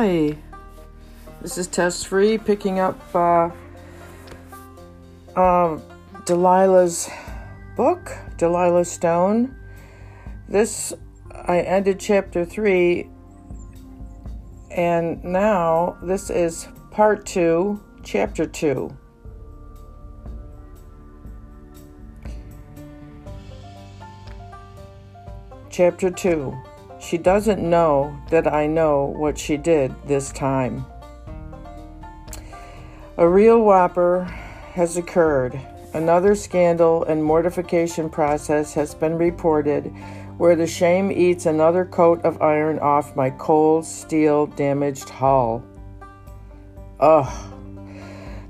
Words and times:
Hi, 0.00 0.36
this 1.42 1.58
is 1.58 1.66
Test 1.66 2.06
Free 2.06 2.38
picking 2.38 2.78
up 2.78 2.96
uh, 3.12 3.50
uh, 5.34 5.80
Delilah's 6.24 7.10
book, 7.76 8.12
Delilah 8.36 8.84
Stone. 8.84 9.56
This, 10.48 10.92
I 11.34 11.62
ended 11.62 11.98
chapter 11.98 12.44
three, 12.44 13.10
and 14.70 15.24
now 15.24 15.98
this 16.00 16.30
is 16.30 16.68
part 16.92 17.26
two, 17.26 17.82
chapter 18.04 18.46
two. 18.46 18.96
Chapter 25.68 26.08
2 26.08 26.56
She 27.00 27.16
doesn't 27.16 27.62
know 27.62 28.16
that 28.30 28.52
I 28.52 28.66
know 28.66 29.14
what 29.16 29.38
she 29.38 29.56
did 29.56 29.94
this 30.06 30.32
time. 30.32 30.84
A 33.16 33.28
real 33.28 33.60
whopper 33.60 34.24
has 34.74 34.96
occurred. 34.96 35.58
Another 35.94 36.34
scandal 36.34 37.04
and 37.04 37.24
mortification 37.24 38.10
process 38.10 38.74
has 38.74 38.94
been 38.94 39.16
reported 39.16 39.86
where 40.36 40.54
the 40.54 40.66
shame 40.66 41.10
eats 41.10 41.46
another 41.46 41.84
coat 41.84 42.24
of 42.24 42.40
iron 42.40 42.78
off 42.78 43.16
my 43.16 43.30
cold, 43.30 43.84
steel 43.84 44.46
damaged 44.46 45.08
hull. 45.08 45.62
Ugh. 47.00 47.54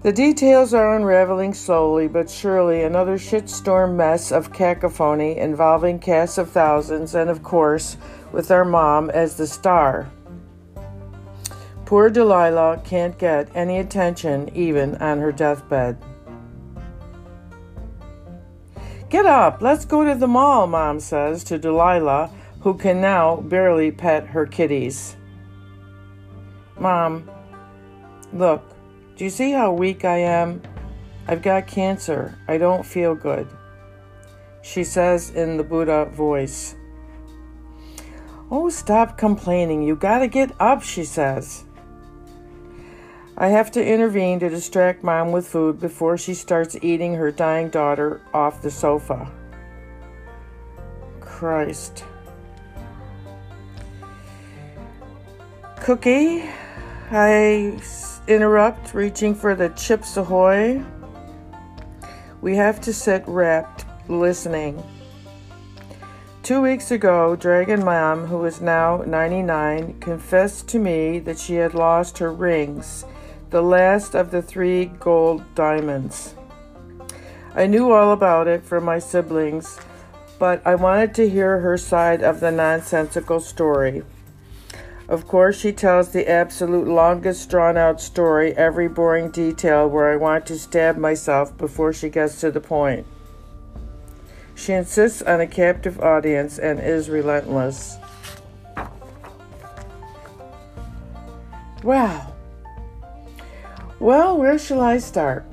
The 0.02 0.12
details 0.12 0.74
are 0.74 0.94
unraveling 0.96 1.54
slowly 1.54 2.08
but 2.08 2.30
surely 2.30 2.82
another 2.82 3.18
shitstorm 3.18 3.96
mess 3.96 4.30
of 4.30 4.52
cacophony 4.52 5.38
involving 5.38 5.98
casts 5.98 6.38
of 6.38 6.50
thousands 6.50 7.14
and, 7.14 7.28
of 7.28 7.42
course, 7.42 7.96
with 8.32 8.50
our 8.50 8.64
mom 8.64 9.10
as 9.10 9.36
the 9.36 9.46
star. 9.46 10.10
Poor 11.84 12.10
Delilah 12.10 12.82
can't 12.84 13.18
get 13.18 13.48
any 13.54 13.78
attention 13.78 14.50
even 14.54 14.94
on 14.96 15.18
her 15.20 15.32
deathbed. 15.32 15.96
Get 19.08 19.24
up, 19.24 19.62
let's 19.62 19.86
go 19.86 20.04
to 20.04 20.14
the 20.14 20.28
mall, 20.28 20.66
Mom 20.66 21.00
says 21.00 21.42
to 21.44 21.58
Delilah, 21.58 22.30
who 22.60 22.74
can 22.74 23.00
now 23.00 23.36
barely 23.36 23.90
pet 23.90 24.26
her 24.26 24.44
kitties. 24.44 25.16
Mom, 26.78 27.28
look, 28.34 28.62
do 29.16 29.24
you 29.24 29.30
see 29.30 29.52
how 29.52 29.72
weak 29.72 30.04
I 30.04 30.18
am? 30.18 30.60
I've 31.26 31.42
got 31.42 31.66
cancer. 31.66 32.38
I 32.48 32.58
don't 32.58 32.84
feel 32.84 33.14
good. 33.14 33.48
She 34.62 34.84
says 34.84 35.30
in 35.30 35.56
the 35.56 35.64
Buddha 35.64 36.04
voice. 36.06 36.74
Oh, 38.50 38.70
stop 38.70 39.18
complaining. 39.18 39.82
You 39.82 39.94
gotta 39.94 40.26
get 40.26 40.52
up, 40.58 40.82
she 40.82 41.04
says. 41.04 41.64
I 43.36 43.48
have 43.48 43.70
to 43.72 43.84
intervene 43.84 44.40
to 44.40 44.48
distract 44.48 45.04
mom 45.04 45.32
with 45.32 45.46
food 45.46 45.78
before 45.78 46.16
she 46.16 46.34
starts 46.34 46.76
eating 46.82 47.14
her 47.14 47.30
dying 47.30 47.68
daughter 47.68 48.20
off 48.32 48.62
the 48.62 48.70
sofa. 48.70 49.30
Christ. 51.20 52.04
Cookie, 55.76 56.42
I 57.10 57.80
interrupt, 58.26 58.92
reaching 58.92 59.34
for 59.34 59.54
the 59.54 59.68
Chips 59.70 60.16
Ahoy. 60.16 60.82
We 62.40 62.56
have 62.56 62.80
to 62.82 62.92
sit 62.92 63.22
rapt, 63.26 63.84
listening. 64.08 64.82
Two 66.48 66.62
weeks 66.62 66.90
ago, 66.90 67.36
Dragon 67.36 67.84
Mom, 67.84 68.24
who 68.24 68.42
is 68.46 68.62
now 68.62 69.02
99, 69.06 70.00
confessed 70.00 70.66
to 70.68 70.78
me 70.78 71.18
that 71.18 71.38
she 71.38 71.56
had 71.56 71.74
lost 71.74 72.16
her 72.16 72.32
rings, 72.32 73.04
the 73.50 73.60
last 73.60 74.14
of 74.14 74.30
the 74.30 74.40
three 74.40 74.86
gold 74.86 75.44
diamonds. 75.54 76.34
I 77.54 77.66
knew 77.66 77.92
all 77.92 78.12
about 78.12 78.48
it 78.48 78.64
from 78.64 78.84
my 78.84 78.98
siblings, 78.98 79.78
but 80.38 80.66
I 80.66 80.74
wanted 80.74 81.14
to 81.16 81.28
hear 81.28 81.60
her 81.60 81.76
side 81.76 82.22
of 82.22 82.40
the 82.40 82.50
nonsensical 82.50 83.40
story. 83.40 84.02
Of 85.06 85.28
course, 85.28 85.60
she 85.60 85.72
tells 85.72 86.12
the 86.12 86.30
absolute 86.30 86.88
longest 86.88 87.50
drawn 87.50 87.76
out 87.76 88.00
story, 88.00 88.56
every 88.56 88.88
boring 88.88 89.30
detail 89.30 89.86
where 89.86 90.10
I 90.10 90.16
want 90.16 90.46
to 90.46 90.58
stab 90.58 90.96
myself 90.96 91.54
before 91.58 91.92
she 91.92 92.08
gets 92.08 92.40
to 92.40 92.50
the 92.50 92.58
point. 92.58 93.06
She 94.58 94.72
insists 94.72 95.22
on 95.22 95.40
a 95.40 95.46
captive 95.46 96.00
audience 96.00 96.58
and 96.58 96.80
is 96.80 97.08
relentless. 97.08 97.96
Wow. 101.84 102.34
Well, 104.00 104.36
where 104.36 104.58
shall 104.58 104.80
I 104.80 104.98
start? 104.98 105.46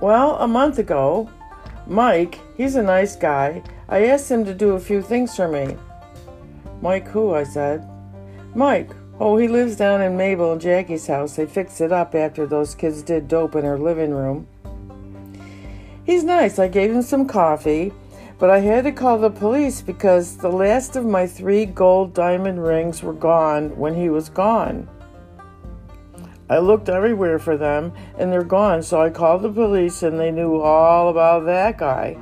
Well, 0.00 0.36
a 0.36 0.46
month 0.46 0.78
ago, 0.78 1.28
Mike, 1.88 2.38
he's 2.56 2.76
a 2.76 2.82
nice 2.84 3.16
guy, 3.16 3.64
I 3.88 4.06
asked 4.06 4.30
him 4.30 4.44
to 4.44 4.54
do 4.54 4.70
a 4.70 4.80
few 4.80 5.02
things 5.02 5.34
for 5.34 5.48
me. 5.48 5.76
Mike, 6.80 7.08
who? 7.08 7.34
I 7.34 7.42
said. 7.42 7.84
Mike. 8.54 8.90
Oh, 9.18 9.36
he 9.36 9.48
lives 9.48 9.74
down 9.76 10.02
in 10.02 10.16
Mabel 10.16 10.52
and 10.52 10.60
Jackie's 10.60 11.08
house. 11.08 11.34
They 11.34 11.46
fixed 11.46 11.80
it 11.80 11.90
up 11.90 12.14
after 12.14 12.46
those 12.46 12.76
kids 12.76 13.02
did 13.02 13.26
dope 13.26 13.56
in 13.56 13.64
her 13.64 13.78
living 13.78 14.12
room. 14.12 14.46
He's 16.04 16.22
nice. 16.22 16.58
I 16.60 16.68
gave 16.68 16.92
him 16.92 17.02
some 17.02 17.26
coffee, 17.26 17.92
but 18.38 18.50
I 18.50 18.60
had 18.60 18.84
to 18.84 18.92
call 18.92 19.18
the 19.18 19.30
police 19.30 19.80
because 19.80 20.36
the 20.36 20.50
last 20.50 20.96
of 20.96 21.04
my 21.04 21.26
three 21.26 21.64
gold 21.64 22.12
diamond 22.12 22.62
rings 22.62 23.02
were 23.02 23.14
gone 23.14 23.76
when 23.76 23.94
he 23.94 24.10
was 24.10 24.28
gone. 24.28 24.88
I 26.48 26.58
looked 26.58 26.88
everywhere 26.88 27.38
for 27.38 27.56
them 27.56 27.92
and 28.18 28.32
they're 28.32 28.44
gone, 28.44 28.82
so 28.82 29.00
I 29.00 29.10
called 29.10 29.42
the 29.42 29.50
police 29.50 30.02
and 30.02 30.20
they 30.20 30.30
knew 30.30 30.60
all 30.60 31.08
about 31.08 31.44
that 31.46 31.78
guy. 31.78 32.16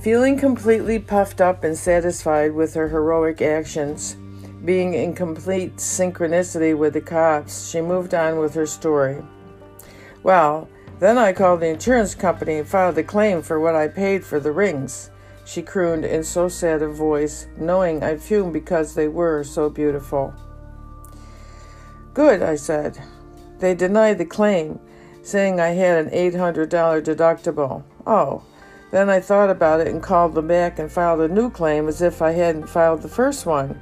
Feeling 0.00 0.38
completely 0.38 0.98
puffed 1.00 1.40
up 1.40 1.64
and 1.64 1.76
satisfied 1.76 2.52
with 2.52 2.72
her 2.74 2.88
heroic 2.88 3.42
actions, 3.42 4.16
being 4.64 4.94
in 4.94 5.12
complete 5.12 5.76
synchronicity 5.76 6.76
with 6.76 6.94
the 6.94 7.00
cops, 7.00 7.68
she 7.68 7.80
moved 7.80 8.14
on 8.14 8.38
with 8.38 8.54
her 8.54 8.66
story. 8.66 9.22
Well, 10.22 10.68
then 11.00 11.18
I 11.18 11.32
called 11.32 11.60
the 11.60 11.68
insurance 11.68 12.14
company 12.14 12.56
and 12.56 12.68
filed 12.68 12.98
a 12.98 13.02
claim 13.02 13.42
for 13.42 13.60
what 13.60 13.74
I 13.74 13.88
paid 13.88 14.24
for 14.24 14.40
the 14.40 14.52
rings, 14.52 15.10
she 15.48 15.62
crooned 15.62 16.04
in 16.04 16.24
so 16.24 16.46
sad 16.46 16.82
a 16.82 16.88
voice, 16.88 17.46
knowing 17.56 18.02
I 18.02 18.18
fumed 18.18 18.52
because 18.52 18.94
they 18.94 19.08
were 19.08 19.42
so 19.44 19.70
beautiful. 19.70 20.34
Good, 22.12 22.42
I 22.42 22.56
said. 22.56 22.98
They 23.58 23.74
denied 23.74 24.18
the 24.18 24.26
claim, 24.26 24.78
saying 25.22 25.58
I 25.58 25.68
had 25.68 26.04
an 26.04 26.10
$800 26.10 26.68
deductible. 26.68 27.82
Oh, 28.06 28.42
then 28.90 29.08
I 29.08 29.20
thought 29.20 29.48
about 29.48 29.80
it 29.80 29.88
and 29.88 30.02
called 30.02 30.34
them 30.34 30.48
back 30.48 30.78
and 30.78 30.92
filed 30.92 31.22
a 31.22 31.28
new 31.28 31.48
claim 31.48 31.88
as 31.88 32.02
if 32.02 32.20
I 32.20 32.32
hadn't 32.32 32.68
filed 32.68 33.00
the 33.00 33.08
first 33.08 33.46
one. 33.46 33.80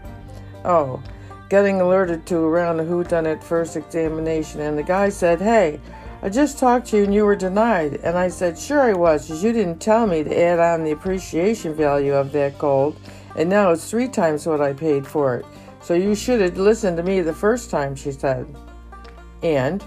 Oh, 0.65 1.03
getting 1.49 1.81
alerted 1.81 2.26
to 2.26 2.37
around 2.37 2.76
the 2.76 2.84
whodunit 2.84 3.43
first 3.43 3.75
examination, 3.75 4.60
and 4.60 4.78
the 4.78 4.84
guy 4.84 5.09
said, 5.09 5.41
Hey, 5.41 5.81
I 6.22 6.28
just 6.31 6.59
talked 6.59 6.88
to 6.88 6.97
you 6.97 7.04
and 7.04 7.15
you 7.15 7.25
were 7.25 7.37
denied. 7.37 8.00
And 8.03 8.16
I 8.16 8.28
said, 8.28 8.59
Sure 8.59 8.81
I 8.81 8.93
was, 8.94 9.27
because 9.27 9.44
you 9.44 9.53
didn't 9.53 9.78
tell 9.81 10.06
me 10.06 10.25
to 10.25 10.38
add 10.38 10.59
on 10.59 10.84
the 10.84 10.93
appreciation 10.93 11.75
value 11.75 12.15
of 12.15 12.32
that 12.32 12.59
gold, 12.59 12.99
and 13.37 13.49
now 13.49 13.71
it's 13.71 13.91
three 13.91 14.09
times 14.09 14.47
what 14.47 14.60
I 14.60 14.72
paid 14.72 15.06
for 15.06 15.37
it. 15.37 15.47
So 15.82 15.94
you 15.94 16.15
should 16.15 16.41
have 16.41 16.56
listened 16.56 16.97
to 16.97 17.03
me 17.03 17.21
the 17.21 17.32
first 17.32 17.71
time, 17.71 17.94
she 17.94 18.10
said. 18.10 18.47
And? 19.43 19.84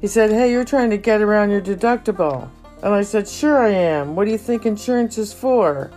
He 0.00 0.06
said, 0.06 0.30
Hey, 0.30 0.52
you're 0.52 0.64
trying 0.64 0.90
to 0.90 0.98
get 0.98 1.20
around 1.20 1.50
your 1.50 1.60
deductible. 1.60 2.48
And 2.82 2.94
I 2.94 3.02
said, 3.02 3.26
Sure 3.26 3.58
I 3.58 3.70
am. 3.70 4.14
What 4.14 4.26
do 4.26 4.30
you 4.30 4.38
think 4.38 4.66
insurance 4.66 5.18
is 5.18 5.32
for? 5.32 5.90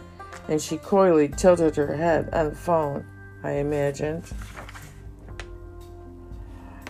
And 0.48 0.62
she 0.62 0.78
coyly 0.78 1.30
tilted 1.30 1.76
her 1.76 1.96
head 1.96 2.34
on 2.34 2.50
the 2.50 2.56
phone, 2.56 3.06
I 3.44 3.52
imagined. 3.52 4.26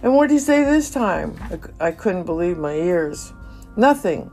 And 0.04 0.14
what 0.14 0.28
did 0.28 0.34
he 0.34 0.40
say 0.40 0.66
this 0.66 0.90
time? 0.90 1.36
I, 1.80 1.88
I 1.88 1.92
couldn't 1.92 2.26
believe 2.26 2.58
my 2.58 2.74
ears. 2.74 3.32
Nothing. 3.78 4.30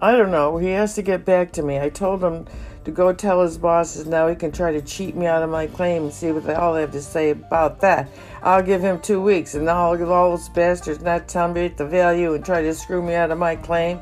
I 0.00 0.12
don't 0.12 0.30
know. 0.30 0.58
He 0.58 0.68
has 0.68 0.94
to 0.96 1.02
get 1.02 1.24
back 1.24 1.52
to 1.54 1.62
me. 1.62 1.80
I 1.80 1.88
told 1.88 2.22
him 2.22 2.46
to 2.84 2.90
go 2.90 3.14
tell 3.14 3.42
his 3.42 3.56
bosses 3.56 4.06
now 4.06 4.28
he 4.28 4.36
can 4.36 4.52
try 4.52 4.72
to 4.72 4.82
cheat 4.82 5.16
me 5.16 5.26
out 5.26 5.42
of 5.42 5.48
my 5.48 5.66
claim 5.66 6.04
and 6.04 6.12
see 6.12 6.30
what 6.32 6.44
they 6.44 6.52
all 6.54 6.74
have 6.74 6.92
to 6.92 7.00
say 7.00 7.30
about 7.30 7.80
that. 7.80 8.10
I'll 8.42 8.62
give 8.62 8.82
him 8.82 9.00
two 9.00 9.22
weeks 9.22 9.54
and 9.54 9.64
now 9.64 9.90
I'll 9.90 9.96
give 9.96 10.10
all 10.10 10.30
those 10.30 10.50
bastards 10.50 11.00
not 11.00 11.28
tell 11.28 11.50
me 11.50 11.68
the 11.68 11.86
value 11.86 12.34
and 12.34 12.44
try 12.44 12.60
to 12.60 12.74
screw 12.74 13.02
me 13.02 13.14
out 13.14 13.30
of 13.30 13.38
my 13.38 13.56
claim. 13.56 13.98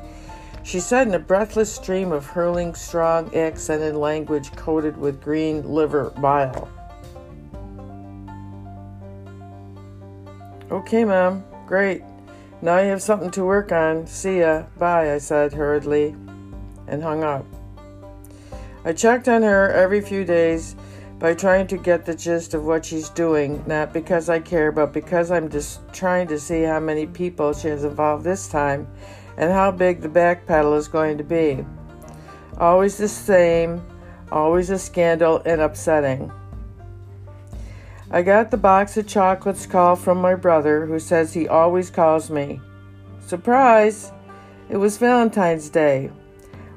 She 0.64 0.80
said 0.80 1.06
in 1.06 1.14
a 1.14 1.18
breathless 1.20 1.72
stream 1.72 2.10
of 2.10 2.26
hurling, 2.26 2.74
strong, 2.74 3.32
accented 3.36 3.94
language 3.94 4.50
coated 4.56 4.96
with 4.96 5.22
green 5.22 5.66
liver 5.66 6.10
bile. 6.10 6.68
Okay, 10.70 11.04
Mom. 11.04 11.44
Great. 11.66 12.02
Now 12.62 12.78
you 12.78 12.88
have 12.88 13.02
something 13.02 13.30
to 13.32 13.44
work 13.44 13.72
on. 13.72 14.06
See 14.06 14.40
ya. 14.40 14.64
Bye, 14.78 15.14
I 15.14 15.18
said 15.18 15.52
hurriedly, 15.52 16.16
and 16.86 17.02
hung 17.02 17.22
up. 17.22 17.44
I 18.84 18.92
checked 18.92 19.28
on 19.28 19.42
her 19.42 19.70
every 19.70 20.00
few 20.00 20.24
days, 20.24 20.76
by 21.18 21.32
trying 21.32 21.66
to 21.66 21.78
get 21.78 22.04
the 22.04 22.14
gist 22.14 22.54
of 22.54 22.64
what 22.64 22.84
she's 22.84 23.08
doing, 23.08 23.62
not 23.66 23.92
because 23.92 24.28
I 24.28 24.40
care, 24.40 24.72
but 24.72 24.92
because 24.92 25.30
I'm 25.30 25.48
just 25.48 25.80
trying 25.92 26.28
to 26.28 26.38
see 26.38 26.62
how 26.62 26.80
many 26.80 27.06
people 27.06 27.52
she 27.52 27.68
has 27.68 27.84
involved 27.84 28.24
this 28.24 28.48
time 28.48 28.86
and 29.36 29.50
how 29.50 29.70
big 29.70 30.00
the 30.00 30.08
back 30.08 30.46
pedal 30.46 30.74
is 30.74 30.88
going 30.88 31.16
to 31.18 31.24
be. 31.24 31.64
Always 32.58 32.98
the 32.98 33.08
same, 33.08 33.82
always 34.30 34.70
a 34.70 34.78
scandal 34.78 35.40
and 35.46 35.60
upsetting. 35.60 36.30
I 38.14 38.22
got 38.22 38.52
the 38.52 38.56
box 38.56 38.96
of 38.96 39.08
chocolates 39.08 39.66
call 39.66 39.96
from 39.96 40.18
my 40.18 40.36
brother, 40.36 40.86
who 40.86 41.00
says 41.00 41.34
he 41.34 41.48
always 41.48 41.90
calls 41.90 42.30
me. 42.30 42.60
Surprise! 43.18 44.12
It 44.70 44.76
was 44.76 44.98
Valentine's 44.98 45.68
Day. 45.68 46.12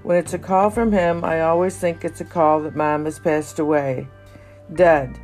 When 0.01 0.17
it's 0.17 0.33
a 0.33 0.39
call 0.39 0.71
from 0.71 0.91
him, 0.91 1.23
I 1.23 1.41
always 1.41 1.77
think 1.77 2.03
it's 2.03 2.21
a 2.21 2.25
call 2.25 2.61
that 2.61 2.75
mom 2.75 3.05
has 3.05 3.19
passed 3.19 3.59
away. 3.59 4.07
Dead. 4.73 5.19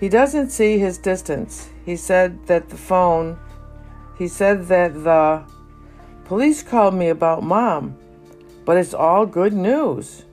He 0.00 0.08
doesn't 0.08 0.48
see 0.48 0.78
his 0.78 0.96
distance. 0.96 1.68
He 1.84 1.94
said 1.94 2.46
that 2.46 2.70
the 2.70 2.78
phone, 2.78 3.38
he 4.16 4.28
said 4.28 4.66
that 4.68 4.94
the 4.94 5.44
police 6.24 6.62
called 6.62 6.94
me 6.94 7.10
about 7.10 7.42
mom, 7.42 7.98
but 8.64 8.78
it's 8.78 8.94
all 8.94 9.26
good 9.26 9.52
news. 9.52 10.24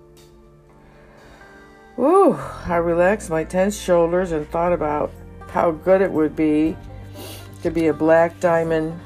Ooh, 2.00 2.34
I 2.66 2.78
relaxed 2.78 3.30
my 3.30 3.44
tense 3.44 3.80
shoulders 3.80 4.32
and 4.32 4.48
thought 4.50 4.72
about 4.72 5.12
how 5.50 5.72
good 5.72 6.02
it 6.02 6.12
would 6.12 6.36
be 6.36 6.78
to 7.64 7.72
be 7.72 7.88
a 7.88 7.94
black 7.94 8.40
diamond 8.40 9.00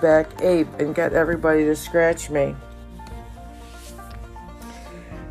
back 0.00 0.42
ape 0.42 0.66
and 0.80 0.94
get 0.94 1.12
everybody 1.12 1.64
to 1.64 1.76
scratch 1.76 2.30
me. 2.30 2.56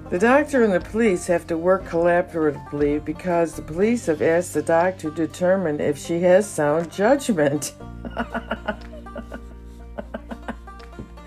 The 0.09 0.19
doctor 0.19 0.63
and 0.63 0.73
the 0.73 0.79
police 0.79 1.27
have 1.27 1.47
to 1.47 1.57
work 1.57 1.85
collaboratively 1.85 3.03
because 3.03 3.55
the 3.55 3.61
police 3.61 4.05
have 4.05 4.21
asked 4.21 4.53
the 4.53 4.61
doctor 4.61 5.09
to 5.09 5.15
determine 5.15 5.79
if 5.79 5.97
she 5.97 6.21
has 6.21 6.49
sound 6.49 6.91
judgment. 6.91 7.73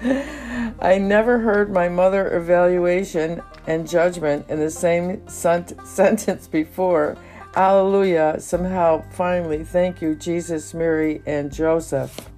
I 0.80 0.98
never 0.98 1.38
heard 1.38 1.72
my 1.72 1.88
mother 1.88 2.36
evaluation 2.36 3.42
and 3.66 3.88
judgment 3.88 4.46
in 4.48 4.58
the 4.58 4.70
same 4.70 5.26
sentence 5.28 6.46
before. 6.46 7.16
Alleluia. 7.56 8.40
Somehow, 8.40 9.04
finally, 9.12 9.64
thank 9.64 10.02
you, 10.02 10.14
Jesus, 10.14 10.74
Mary, 10.74 11.22
and 11.26 11.52
Joseph. 11.52 12.28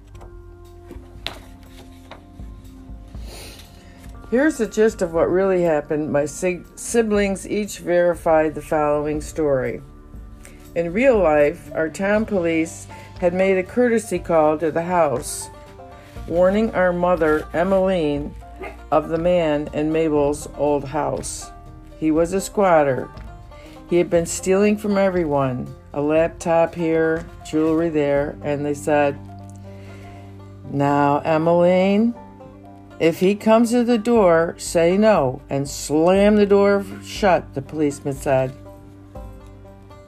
Here's 4.29 4.57
the 4.57 4.67
gist 4.67 5.01
of 5.01 5.13
what 5.13 5.29
really 5.29 5.63
happened. 5.63 6.11
My 6.11 6.25
siblings 6.25 7.47
each 7.47 7.79
verified 7.79 8.55
the 8.55 8.61
following 8.61 9.21
story. 9.21 9.81
In 10.75 10.93
real 10.93 11.17
life, 11.17 11.71
our 11.73 11.89
town 11.89 12.25
police 12.25 12.87
had 13.19 13.33
made 13.33 13.57
a 13.57 13.63
courtesy 13.63 14.19
call 14.19 14.57
to 14.59 14.69
the 14.69 14.83
house, 14.83 15.49
warning 16.27 16.73
our 16.75 16.93
mother, 16.93 17.47
Emmeline, 17.53 18.33
of 18.91 19.09
the 19.09 19.17
man 19.17 19.69
in 19.73 19.91
Mabel's 19.91 20.47
old 20.57 20.85
house. 20.85 21.51
He 21.99 22.11
was 22.11 22.33
a 22.33 22.41
squatter. 22.41 23.09
He 23.89 23.97
had 23.97 24.09
been 24.09 24.25
stealing 24.25 24.77
from 24.77 24.97
everyone 24.97 25.73
a 25.93 26.01
laptop 26.01 26.75
here, 26.75 27.25
jewelry 27.49 27.89
there, 27.89 28.37
and 28.43 28.65
they 28.65 28.73
said, 28.73 29.17
Now, 30.71 31.19
Emmeline, 31.19 32.13
if 32.99 33.19
he 33.19 33.35
comes 33.35 33.71
to 33.71 33.83
the 33.83 33.97
door, 33.97 34.55
say 34.57 34.97
no 34.97 35.41
and 35.49 35.67
slam 35.67 36.35
the 36.35 36.45
door 36.45 36.85
shut, 37.03 37.53
the 37.53 37.61
policeman 37.61 38.13
said. 38.13 38.55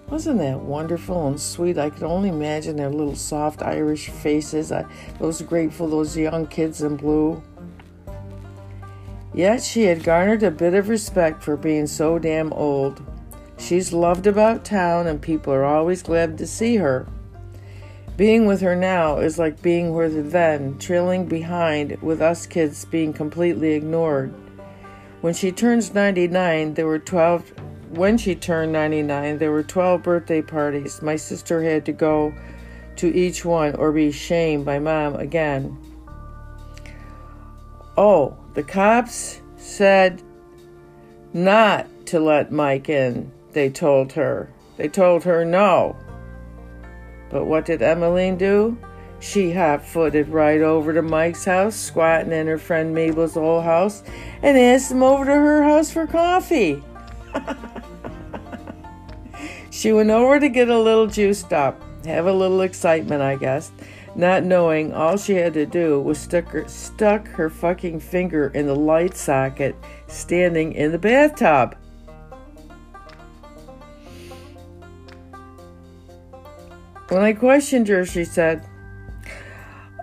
Wasn't 0.10 0.40
that 0.40 0.60
wonderful 0.60 1.28
and 1.28 1.40
sweet? 1.40 1.78
I 1.78 1.92
could 1.92 2.02
only 2.02 2.30
imagine 2.30 2.76
their 2.76 2.90
little 2.90 3.16
soft 3.16 3.62
Irish 3.62 4.10
faces, 4.10 4.72
uh, 4.72 4.88
those 5.20 5.44
grateful, 5.44 5.88
those 5.88 6.18
young 6.18 6.48
kids 6.48 6.82
in 6.82 6.98
blue. 6.98 7.44
Yet 9.36 9.62
she 9.62 9.84
had 9.84 10.04
garnered 10.04 10.42
a 10.42 10.50
bit 10.50 10.74
of 10.74 10.90
respect 10.90 11.44
for 11.44 11.56
being 11.56 11.86
so 11.86 12.18
damn 12.18 12.52
old. 12.54 13.06
She's 13.60 13.94
loved 13.94 14.26
about 14.26 14.66
town, 14.66 15.06
and 15.06 15.22
people 15.22 15.54
are 15.54 15.66
always 15.66 16.02
glad 16.02 16.40
to 16.40 16.48
see 16.48 16.78
her. 16.78 17.08
Being 18.18 18.48
with 18.48 18.62
her 18.62 18.76
now 18.76 19.18
is 19.20 19.38
like 19.38 19.62
being 19.62 19.94
with 19.94 20.16
her 20.16 20.24
then, 20.24 20.80
trailing 20.80 21.28
behind, 21.28 22.02
with 22.02 22.20
us 22.20 22.48
kids 22.48 22.84
being 22.84 23.14
completely 23.14 23.74
ignored. 23.74 24.34
When 25.22 25.36
she 25.36 25.52
turns 25.52 25.94
99, 25.94 26.74
there 26.74 26.88
were 26.88 27.00
12 27.00 27.54
when 27.90 28.18
she 28.18 28.36
turned 28.36 28.72
99, 28.72 29.38
there 29.38 29.52
were 29.52 29.64
12 29.64 30.04
birthday 30.04 30.42
parties. 30.42 31.02
My 31.02 31.16
sister 31.16 31.64
had 31.64 31.86
to 31.86 31.92
go 31.92 32.34
to 32.98 33.16
each 33.16 33.46
one 33.46 33.76
or 33.76 33.92
be 33.92 34.12
shamed 34.12 34.66
by 34.66 34.80
mom 34.80 35.16
again. 35.16 35.78
Oh, 37.98 38.38
the 38.54 38.64
cops 38.64 39.42
said 39.58 40.22
not 41.34 41.88
to 42.08 42.20
let 42.20 42.52
Mike 42.52 42.90
in, 42.90 43.32
they 43.52 43.70
told 43.70 44.14
her. 44.14 44.52
They 44.78 44.88
told 44.88 45.24
her 45.24 45.44
no. 45.44 45.96
But 47.30 47.46
what 47.46 47.66
did 47.66 47.82
Emmeline 47.82 48.38
do? 48.38 48.78
She 49.20 49.52
hot 49.52 49.86
footed 49.86 50.30
right 50.30 50.62
over 50.62 50.94
to 50.94 51.02
Mike's 51.02 51.44
house, 51.44 51.76
squatting 51.76 52.32
in 52.32 52.48
her 52.48 52.58
friend 52.58 52.96
Mabel's 52.96 53.36
old 53.36 53.66
house, 53.66 54.02
and 54.42 54.58
asked 54.58 54.92
him 54.92 55.04
over 55.04 55.26
to 55.26 55.32
her 55.32 55.64
house 55.64 55.92
for 55.92 56.08
coffee. 56.08 56.82
she 59.80 59.94
went 59.94 60.10
over 60.10 60.42
to 60.42 60.50
get 60.50 60.68
a 60.68 60.78
little 60.78 61.08
juiced 61.08 61.54
up, 61.54 61.82
have 62.04 62.26
a 62.26 62.34
little 62.34 62.60
excitement, 62.62 63.22
I 63.22 63.38
guess, 63.38 63.72
not 64.14 64.44
knowing 64.44 64.94
all 64.94 65.16
she 65.16 65.36
had 65.36 65.54
to 65.54 65.66
do 65.66 66.02
was 66.02 66.20
stuck 66.20 66.50
her, 66.50 66.68
stuck 66.68 67.26
her 67.30 67.50
fucking 67.50 68.02
finger 68.02 68.52
in 68.54 68.68
the 68.68 68.76
light 68.76 69.16
socket 69.16 69.78
standing 70.08 70.74
in 70.74 70.92
the 70.92 71.00
bathtub. 71.00 71.78
When 77.08 77.24
I 77.24 77.32
questioned 77.32 77.88
her, 77.88 78.06
she 78.06 78.26
said, 78.26 78.68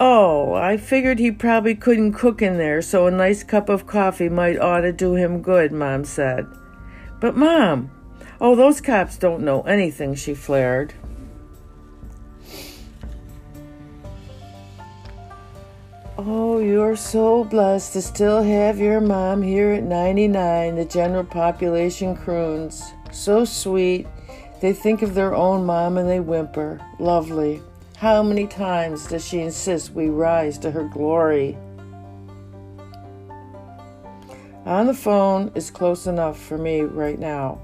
Oh, 0.00 0.54
I 0.54 0.78
figured 0.78 1.18
he 1.18 1.30
probably 1.30 1.74
couldn't 1.74 2.14
cook 2.14 2.40
in 2.40 2.56
there, 2.56 2.80
so 2.80 3.06
a 3.06 3.10
nice 3.10 3.44
cup 3.44 3.68
of 3.68 3.86
coffee 3.86 4.30
might 4.30 4.58
ought 4.58 4.80
to 4.80 4.92
do 4.92 5.16
him 5.16 5.42
good, 5.42 5.70
Mom 5.70 6.06
said. 6.06 6.46
But, 7.20 7.36
Mom, 7.36 7.90
oh, 8.40 8.54
those 8.54 8.80
cops 8.80 9.16
don't 9.16 9.42
know 9.42 9.62
anything, 9.62 10.14
she 10.14 10.34
flared. 10.34 10.94
Oh, 16.18 16.58
you're 16.58 16.96
so 16.96 17.44
blessed 17.44 17.92
to 17.92 18.02
still 18.02 18.42
have 18.42 18.78
your 18.78 19.00
mom 19.00 19.42
here 19.42 19.72
at 19.72 19.82
99, 19.82 20.76
the 20.76 20.84
general 20.86 21.24
population 21.24 22.16
croons. 22.16 22.82
So 23.12 23.44
sweet. 23.44 24.06
They 24.60 24.72
think 24.72 25.02
of 25.02 25.14
their 25.14 25.34
own 25.34 25.66
mom 25.66 25.98
and 25.98 26.08
they 26.08 26.20
whimper. 26.20 26.80
Lovely. 26.98 27.60
How 27.98 28.22
many 28.22 28.46
times 28.46 29.06
does 29.06 29.26
she 29.26 29.40
insist 29.40 29.92
we 29.92 30.08
rise 30.08 30.58
to 30.58 30.70
her 30.70 30.84
glory? 30.84 31.56
On 34.64 34.86
the 34.86 34.94
phone 34.94 35.52
is 35.54 35.70
close 35.70 36.06
enough 36.06 36.40
for 36.40 36.56
me 36.56 36.80
right 36.80 37.18
now. 37.18 37.60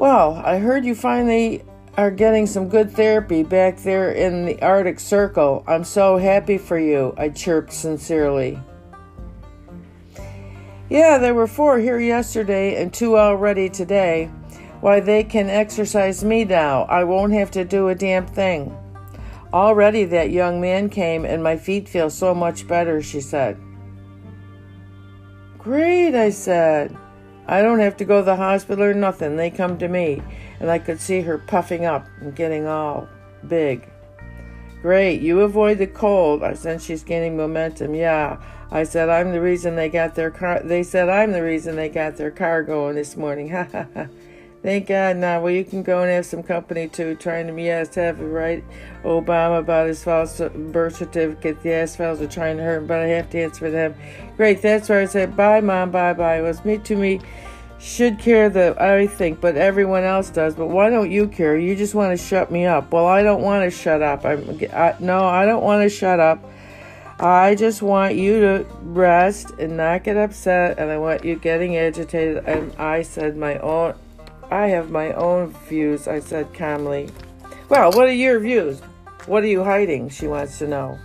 Well, 0.00 0.40
I 0.46 0.60
heard 0.60 0.86
you 0.86 0.94
finally 0.94 1.62
are 1.98 2.10
getting 2.10 2.46
some 2.46 2.70
good 2.70 2.90
therapy 2.90 3.42
back 3.42 3.76
there 3.76 4.12
in 4.12 4.46
the 4.46 4.58
Arctic 4.62 4.98
Circle. 4.98 5.62
I'm 5.66 5.84
so 5.84 6.16
happy 6.16 6.56
for 6.56 6.78
you, 6.78 7.12
I 7.18 7.28
chirped 7.28 7.70
sincerely. 7.70 8.58
Yeah, 10.88 11.18
there 11.18 11.34
were 11.34 11.46
four 11.46 11.78
here 11.78 12.00
yesterday 12.00 12.80
and 12.80 12.94
two 12.94 13.18
already 13.18 13.68
today. 13.68 14.30
Why, 14.80 15.00
they 15.00 15.22
can 15.22 15.50
exercise 15.50 16.24
me 16.24 16.46
now. 16.46 16.84
I 16.84 17.04
won't 17.04 17.34
have 17.34 17.50
to 17.50 17.64
do 17.66 17.88
a 17.88 17.94
damn 17.94 18.26
thing. 18.26 18.74
Already 19.52 20.06
that 20.06 20.30
young 20.30 20.62
man 20.62 20.88
came 20.88 21.26
and 21.26 21.42
my 21.42 21.58
feet 21.58 21.90
feel 21.90 22.08
so 22.08 22.34
much 22.34 22.66
better, 22.66 23.02
she 23.02 23.20
said. 23.20 23.58
Great, 25.58 26.14
I 26.14 26.30
said. 26.30 26.96
I 27.46 27.62
don't 27.62 27.80
have 27.80 27.96
to 27.98 28.04
go 28.04 28.20
to 28.20 28.24
the 28.24 28.36
hospital 28.36 28.84
or 28.84 28.94
nothing. 28.94 29.36
They 29.36 29.50
come 29.50 29.78
to 29.78 29.88
me. 29.88 30.22
And 30.60 30.70
I 30.70 30.78
could 30.78 31.00
see 31.00 31.22
her 31.22 31.38
puffing 31.38 31.84
up 31.84 32.06
and 32.20 32.34
getting 32.34 32.66
all 32.66 33.08
big. 33.48 33.88
Great, 34.82 35.20
you 35.20 35.40
avoid 35.40 35.78
the 35.78 35.86
cold. 35.86 36.42
I 36.42 36.54
said 36.54 36.80
she's 36.80 37.02
gaining 37.02 37.36
momentum. 37.36 37.94
Yeah. 37.94 38.38
I 38.70 38.84
said 38.84 39.08
I'm 39.08 39.32
the 39.32 39.40
reason 39.40 39.74
they 39.74 39.88
got 39.88 40.14
their 40.14 40.30
car 40.30 40.60
they 40.62 40.84
said 40.84 41.08
I'm 41.08 41.32
the 41.32 41.42
reason 41.42 41.74
they 41.74 41.88
got 41.88 42.16
their 42.16 42.30
car 42.30 42.62
going 42.62 42.94
this 42.94 43.16
morning. 43.16 43.50
Ha 43.50 43.66
ha 43.72 43.86
ha. 43.94 44.06
Thank 44.62 44.88
God 44.88 45.16
now. 45.16 45.40
Well, 45.40 45.52
you 45.52 45.64
can 45.64 45.82
go 45.82 46.02
and 46.02 46.10
have 46.10 46.26
some 46.26 46.42
company 46.42 46.86
too. 46.86 47.14
Trying 47.14 47.46
to, 47.46 47.62
yes, 47.62 47.94
have 47.94 48.20
it 48.20 48.24
right. 48.24 48.62
Obama 49.04 49.60
about 49.60 49.86
his 49.86 50.04
false 50.04 50.38
birth 50.38 50.96
certificate. 50.96 51.62
The 51.62 51.72
assholes 51.72 52.20
are 52.20 52.26
trying 52.26 52.58
to 52.58 52.62
hurt 52.62 52.78
him, 52.82 52.86
but 52.86 52.98
I 52.98 53.06
have 53.06 53.30
to 53.30 53.42
answer 53.42 53.70
them. 53.70 53.94
Great. 54.36 54.60
That's 54.60 54.88
where 54.90 55.00
I 55.00 55.06
said, 55.06 55.34
bye, 55.34 55.62
mom, 55.62 55.90
bye, 55.90 56.12
bye. 56.12 56.40
It 56.40 56.42
was 56.42 56.62
me 56.64 56.76
to 56.76 56.94
me. 56.96 57.20
should 57.80 58.18
care 58.18 58.50
that 58.50 58.80
I 58.80 59.06
think, 59.06 59.40
but 59.40 59.56
everyone 59.56 60.04
else 60.04 60.28
does. 60.28 60.54
But 60.54 60.66
why 60.66 60.90
don't 60.90 61.10
you 61.10 61.26
care? 61.26 61.58
You 61.58 61.74
just 61.74 61.94
want 61.94 62.16
to 62.16 62.22
shut 62.22 62.50
me 62.50 62.66
up. 62.66 62.92
Well, 62.92 63.06
I 63.06 63.22
don't 63.22 63.40
want 63.40 63.64
to 63.64 63.70
shut 63.70 64.02
up. 64.02 64.24
I'm 64.26 64.60
I, 64.72 64.94
no, 65.00 65.24
I 65.24 65.46
don't 65.46 65.62
want 65.62 65.82
to 65.82 65.88
shut 65.88 66.20
up. 66.20 66.44
I 67.18 67.54
just 67.54 67.82
want 67.82 68.14
you 68.16 68.40
to 68.40 68.66
rest 68.82 69.50
and 69.58 69.76
not 69.76 70.04
get 70.04 70.16
upset, 70.16 70.78
and 70.78 70.90
I 70.90 70.98
want 70.98 71.24
you 71.24 71.36
getting 71.36 71.76
agitated. 71.76 72.44
And 72.46 72.74
I 72.76 73.02
said 73.02 73.36
my 73.36 73.58
own. 73.58 73.94
I 74.50 74.66
have 74.68 74.90
my 74.90 75.12
own 75.12 75.54
views. 75.68 76.08
I 76.08 76.20
said 76.20 76.52
calmly. 76.52 77.08
Well, 77.68 77.92
what 77.92 78.08
are 78.08 78.12
your 78.12 78.40
views? 78.40 78.80
What 79.26 79.44
are 79.44 79.48
you 79.48 79.62
hiding? 79.62 80.08
She 80.08 80.26
wants 80.26 80.58
to 80.58 80.66
know. 80.66 80.98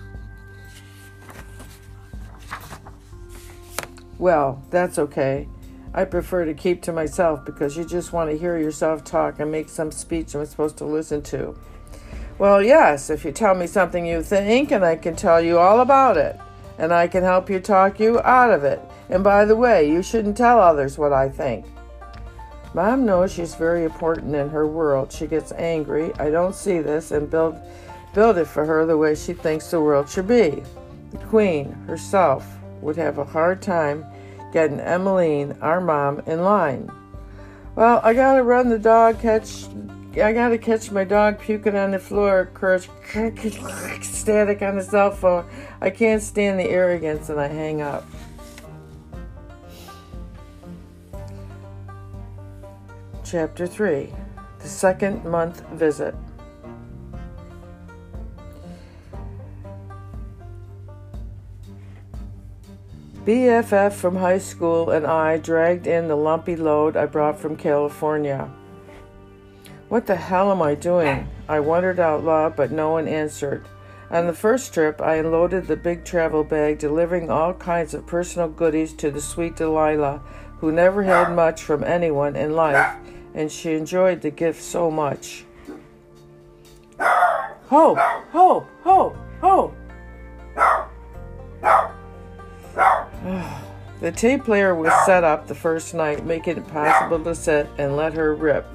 Well, 4.17 4.63
that's 4.71 4.97
okay. 4.97 5.47
I 5.93 6.05
prefer 6.05 6.45
to 6.45 6.53
keep 6.53 6.81
to 6.83 6.91
myself 6.91 7.45
because 7.45 7.77
you 7.77 7.85
just 7.85 8.13
want 8.13 8.31
to 8.31 8.37
hear 8.37 8.57
yourself 8.57 9.03
talk 9.03 9.39
and 9.39 9.51
make 9.51 9.69
some 9.69 9.91
speech 9.91 10.33
I'm 10.33 10.45
supposed 10.45 10.77
to 10.77 10.85
listen 10.85 11.21
to. 11.23 11.55
Well, 12.37 12.61
yes, 12.61 13.09
if 13.09 13.23
you 13.23 13.31
tell 13.31 13.55
me 13.55 13.67
something 13.67 14.05
you 14.05 14.21
think, 14.21 14.71
and 14.71 14.83
I 14.83 14.95
can 14.95 15.15
tell 15.15 15.39
you 15.39 15.57
all 15.57 15.79
about 15.79 16.17
it, 16.17 16.37
and 16.77 16.93
I 16.93 17.07
can 17.07 17.23
help 17.23 17.49
you 17.49 17.59
talk 17.59 17.99
you 17.99 18.19
out 18.21 18.51
of 18.51 18.63
it. 18.63 18.81
And 19.09 19.23
by 19.23 19.45
the 19.45 19.55
way, 19.55 19.89
you 19.89 20.01
shouldn't 20.01 20.35
tell 20.35 20.59
others 20.59 20.97
what 20.97 21.13
I 21.13 21.29
think. 21.29 21.65
Mom 22.75 23.05
knows 23.05 23.31
she's 23.31 23.55
very 23.55 23.85
important 23.85 24.35
in 24.35 24.49
her 24.49 24.67
world. 24.67 25.09
She 25.09 25.27
gets 25.27 25.53
angry. 25.53 26.11
I 26.19 26.29
don't 26.29 26.53
see 26.53 26.79
this 26.79 27.11
and 27.11 27.29
build 27.29 27.55
build 28.13 28.37
it 28.37 28.47
for 28.47 28.65
her 28.65 28.85
the 28.85 28.97
way 28.97 29.15
she 29.15 29.31
thinks 29.31 29.71
the 29.71 29.79
world 29.79 30.09
should 30.09 30.27
be. 30.27 30.61
The 31.11 31.17
queen 31.29 31.71
herself 31.87 32.45
would 32.81 32.97
have 32.97 33.17
a 33.17 33.23
hard 33.23 33.61
time 33.61 34.05
getting 34.51 34.81
Emmeline, 34.81 35.57
our 35.61 35.79
mom, 35.79 36.21
in 36.25 36.43
line. 36.43 36.91
Well, 37.77 38.01
I 38.03 38.13
gotta 38.13 38.43
run 38.43 38.67
the 38.67 38.77
dog 38.77 39.21
catch. 39.21 39.67
I 40.21 40.33
gotta 40.33 40.57
catch 40.57 40.91
my 40.91 41.05
dog 41.05 41.39
puking 41.39 41.77
on 41.77 41.91
the 41.91 41.99
floor, 41.99 42.49
curse, 42.53 42.89
static 44.01 44.61
on 44.61 44.75
the 44.75 44.83
cell 44.83 45.11
phone. 45.11 45.45
I 45.79 45.91
can't 45.91 46.21
stand 46.21 46.59
the 46.59 46.69
arrogance, 46.69 47.29
and 47.29 47.39
I 47.39 47.47
hang 47.47 47.81
up. 47.81 48.05
Chapter 53.35 53.67
3 53.67 54.13
The 54.59 54.67
Second 54.69 55.25
Month 55.25 55.59
Visit. 55.71 56.15
BFF 63.25 63.91
from 63.91 64.15
high 64.15 64.37
school 64.37 64.89
and 64.89 65.05
I 65.05 65.37
dragged 65.37 65.85
in 65.85 66.07
the 66.07 66.15
lumpy 66.15 66.55
load 66.55 66.95
I 66.95 67.07
brought 67.07 67.37
from 67.37 67.57
California. 67.57 68.49
What 69.89 70.05
the 70.05 70.15
hell 70.15 70.49
am 70.49 70.61
I 70.61 70.73
doing? 70.73 71.27
I 71.49 71.59
wondered 71.59 71.99
out 71.99 72.23
loud, 72.23 72.55
but 72.55 72.71
no 72.71 72.91
one 72.91 73.09
answered. 73.09 73.65
On 74.11 74.27
the 74.27 74.33
first 74.33 74.73
trip, 74.73 75.01
I 75.01 75.15
unloaded 75.15 75.67
the 75.67 75.75
big 75.75 76.05
travel 76.05 76.45
bag, 76.45 76.79
delivering 76.79 77.29
all 77.29 77.53
kinds 77.53 77.93
of 77.93 78.07
personal 78.07 78.47
goodies 78.47 78.93
to 78.93 79.11
the 79.11 79.19
sweet 79.19 79.57
Delilah, 79.57 80.21
who 80.59 80.71
never 80.71 81.03
had 81.03 81.35
much 81.35 81.61
from 81.61 81.83
anyone 81.83 82.37
in 82.37 82.55
life, 82.55 82.95
and 83.35 83.51
she 83.51 83.73
enjoyed 83.73 84.21
the 84.21 84.31
gift 84.31 84.63
so 84.63 84.89
much. 84.89 85.43
Ho! 86.97 87.95
Ho! 88.31 88.65
Ho! 88.83 89.15
Ho! 89.41 89.73
the 93.99 94.11
tape 94.11 94.45
player 94.45 94.73
was 94.73 94.93
set 95.05 95.23
up 95.23 95.47
the 95.47 95.55
first 95.55 95.93
night, 95.93 96.25
making 96.25 96.57
it 96.57 96.67
possible 96.69 97.21
to 97.23 97.35
sit 97.35 97.67
and 97.77 97.97
let 97.97 98.13
her 98.13 98.33
rip. 98.33 98.65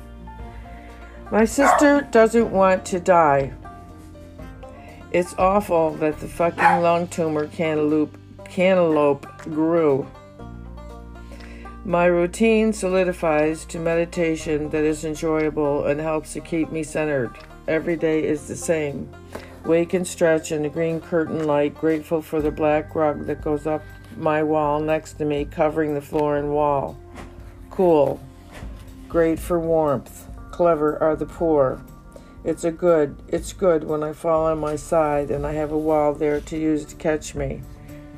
My 1.33 1.47
sister 1.47 2.07
doesn't 2.11 2.50
want 2.50 2.85
to 2.87 3.00
die. 3.00 3.52
It's 5.12 5.35
awful 5.38 5.93
that 5.95 6.21
the 6.21 6.29
fucking 6.29 6.83
lung 6.83 7.09
tumor 7.09 7.47
cantaloupe, 7.47 8.17
cantaloupe 8.45 9.26
grew. 9.38 10.07
My 11.84 12.04
routine 12.04 12.75
solidifies 12.75 13.64
to 13.66 13.78
meditation 13.78 14.68
that 14.68 14.84
is 14.84 15.04
enjoyable 15.04 15.87
and 15.87 15.99
helps 15.99 16.34
to 16.34 16.40
keep 16.40 16.70
me 16.70 16.82
centered. 16.82 17.30
Every 17.66 17.96
day 17.96 18.22
is 18.22 18.46
the 18.46 18.56
same. 18.56 19.10
Wake 19.64 19.94
and 19.94 20.06
stretch 20.06 20.52
in 20.52 20.62
the 20.62 20.68
green 20.68 21.00
curtain 21.00 21.46
light, 21.46 21.75
grateful 21.75 22.20
for 22.20 22.42
the 22.42 22.50
black 22.50 22.94
rug 22.94 23.25
that 23.26 23.40
goes 23.40 23.66
up 23.66 23.82
my 24.18 24.42
wall 24.42 24.80
next 24.80 25.14
to 25.14 25.25
me, 25.25 25.46
covering 25.46 25.94
the 25.94 26.02
floor 26.02 26.37
and 26.37 26.52
wall. 26.52 26.99
Cool. 27.70 28.20
Great 29.08 29.38
for 29.38 29.58
warmth. 29.58 30.26
Clever 30.50 31.02
are 31.02 31.16
the 31.16 31.26
poor. 31.26 31.82
It's 32.44 32.64
a 32.64 32.70
good, 32.70 33.22
it's 33.28 33.54
good 33.54 33.84
when 33.84 34.02
I 34.02 34.12
fall 34.12 34.44
on 34.44 34.58
my 34.58 34.76
side 34.76 35.30
and 35.30 35.46
I 35.46 35.52
have 35.52 35.72
a 35.72 35.78
wall 35.78 36.12
there 36.12 36.40
to 36.42 36.58
use 36.58 36.84
to 36.87 36.96
catch 36.96 37.34
me. 37.34 37.62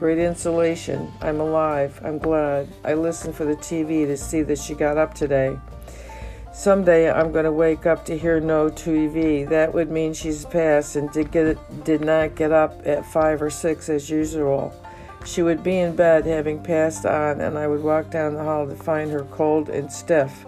Great 0.02 0.18
insulation. 0.18 1.12
I'm 1.20 1.38
alive. 1.38 2.00
I'm 2.02 2.18
glad. 2.18 2.66
I 2.84 2.94
listened 2.94 3.36
for 3.36 3.44
the 3.44 3.54
TV 3.54 4.04
to 4.04 4.16
see 4.16 4.42
that 4.42 4.58
she 4.58 4.74
got 4.74 4.98
up 4.98 5.14
today. 5.14 5.56
Someday 6.52 7.08
I'm 7.08 7.30
going 7.30 7.44
to 7.44 7.52
wake 7.52 7.86
up 7.86 8.04
to 8.06 8.18
hear 8.18 8.40
no 8.40 8.68
TV. 8.68 9.48
That 9.48 9.72
would 9.72 9.92
mean 9.92 10.12
she's 10.12 10.44
passed 10.44 10.96
and 10.96 11.08
did, 11.12 11.30
get, 11.30 11.84
did 11.84 12.00
not 12.00 12.34
get 12.34 12.50
up 12.50 12.84
at 12.84 13.06
5 13.06 13.42
or 13.42 13.48
6 13.48 13.88
as 13.88 14.10
usual. 14.10 14.74
She 15.24 15.44
would 15.44 15.62
be 15.62 15.78
in 15.78 15.94
bed, 15.94 16.26
having 16.26 16.60
passed 16.60 17.06
on, 17.06 17.40
and 17.40 17.56
I 17.56 17.68
would 17.68 17.84
walk 17.84 18.10
down 18.10 18.34
the 18.34 18.42
hall 18.42 18.66
to 18.66 18.74
find 18.74 19.08
her 19.12 19.22
cold 19.30 19.68
and 19.68 19.92
stiff. 19.92 20.46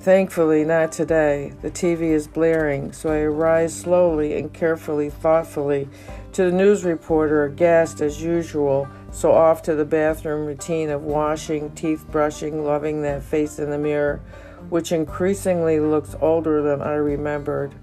Thankfully, 0.00 0.64
not 0.64 0.90
today. 0.90 1.52
The 1.62 1.70
TV 1.70 2.10
is 2.10 2.26
blaring, 2.26 2.90
so 2.90 3.10
I 3.10 3.24
rise 3.26 3.72
slowly 3.72 4.36
and 4.36 4.52
carefully, 4.52 5.10
thoughtfully, 5.10 5.88
to 6.32 6.44
the 6.44 6.52
news 6.52 6.84
reporter, 6.84 7.44
aghast 7.44 8.00
as 8.00 8.22
usual, 8.22 8.88
so 9.10 9.32
off 9.32 9.62
to 9.62 9.74
the 9.74 9.84
bathroom 9.84 10.46
routine 10.46 10.90
of 10.90 11.02
washing, 11.02 11.70
teeth 11.72 12.04
brushing, 12.10 12.64
loving 12.64 13.02
that 13.02 13.22
face 13.22 13.58
in 13.58 13.70
the 13.70 13.78
mirror, 13.78 14.20
which 14.68 14.92
increasingly 14.92 15.80
looks 15.80 16.14
older 16.20 16.62
than 16.62 16.80
I 16.80 16.94
remembered. 16.94 17.74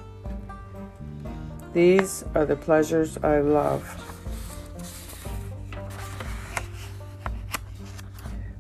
These 1.74 2.24
are 2.34 2.46
the 2.46 2.56
pleasures 2.56 3.18
I 3.22 3.40
love. 3.40 4.04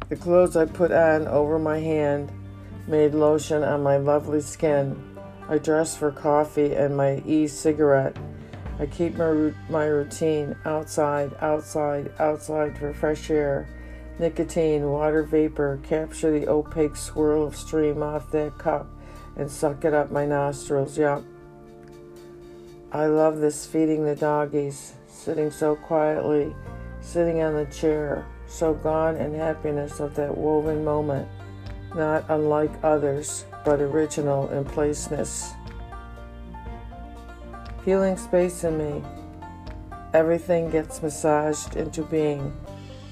The 0.09 0.15
clothes 0.15 0.55
I 0.55 0.65
put 0.65 0.91
on 0.91 1.27
over 1.27 1.59
my 1.59 1.79
hand 1.79 2.31
made 2.87 3.13
lotion 3.13 3.63
on 3.63 3.83
my 3.83 3.97
lovely 3.97 4.41
skin. 4.41 5.17
I 5.49 5.57
dress 5.57 5.95
for 5.95 6.11
coffee 6.11 6.73
and 6.73 6.95
my 6.95 7.21
e 7.25 7.47
cigarette. 7.47 8.15
I 8.79 8.85
keep 8.85 9.15
my, 9.15 9.53
my 9.69 9.85
routine 9.85 10.55
outside, 10.65 11.35
outside, 11.41 12.11
outside 12.19 12.77
for 12.77 12.93
fresh 12.93 13.29
air. 13.29 13.67
Nicotine, 14.19 14.89
water 14.89 15.23
vapor, 15.23 15.79
capture 15.83 16.31
the 16.31 16.47
opaque 16.47 16.95
swirl 16.95 17.45
of 17.45 17.55
stream 17.55 18.01
off 18.03 18.31
that 18.31 18.57
cup 18.57 18.87
and 19.35 19.49
suck 19.49 19.85
it 19.85 19.93
up 19.93 20.11
my 20.11 20.25
nostrils. 20.25 20.97
Yup. 20.97 21.23
I 22.91 23.05
love 23.07 23.37
this 23.37 23.65
feeding 23.65 24.05
the 24.05 24.15
doggies, 24.15 24.93
sitting 25.07 25.51
so 25.51 25.75
quietly, 25.75 26.55
sitting 27.01 27.41
on 27.41 27.53
the 27.53 27.65
chair, 27.65 28.25
so 28.47 28.73
gone 28.73 29.17
in 29.17 29.33
happiness 29.35 29.99
of 29.99 30.15
that 30.15 30.35
woven 30.35 30.83
moment, 30.83 31.27
not 31.95 32.25
unlike 32.29 32.71
others, 32.83 33.45
but 33.65 33.81
original 33.81 34.49
in 34.49 34.63
placeness. 34.65 35.51
Feeling 37.87 38.17
space 38.17 38.65
in 38.65 38.77
me, 38.77 39.01
everything 40.13 40.69
gets 40.69 41.01
massaged 41.01 41.77
into 41.77 42.03
being, 42.03 42.53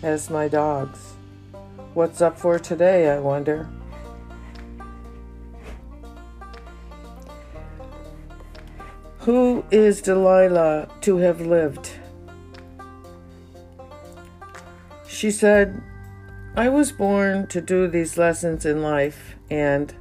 as 0.03 0.29
my 0.29 0.50
dogs. 0.50 1.13
What's 1.94 2.20
up 2.20 2.38
for 2.38 2.60
today, 2.60 3.10
I 3.10 3.20
wonder? 3.20 3.70
Who 9.20 9.63
is 9.72 10.01
Delilah 10.01 10.89
to 11.00 11.17
have 11.20 11.39
lived? 11.39 11.91
She 15.08 15.32
said, 15.32 15.82
I 16.58 16.67
was 16.67 16.91
born 16.91 17.48
to 17.48 17.62
do 17.62 17.88
these 17.88 18.17
lessons 18.17 18.65
in 18.65 18.82
life, 18.82 19.36
and 19.50 19.96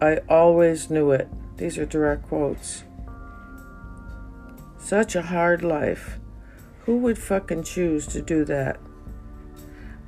I 0.00 0.18
always 0.28 0.88
knew 0.88 1.10
it. 1.10 1.26
These 1.56 1.78
are 1.78 1.84
direct 1.84 2.28
quotes. 2.28 2.84
Such 4.90 5.14
a 5.14 5.22
hard 5.22 5.62
life. 5.62 6.18
Who 6.80 6.96
would 6.96 7.16
fucking 7.16 7.62
choose 7.62 8.08
to 8.08 8.20
do 8.20 8.44
that? 8.46 8.80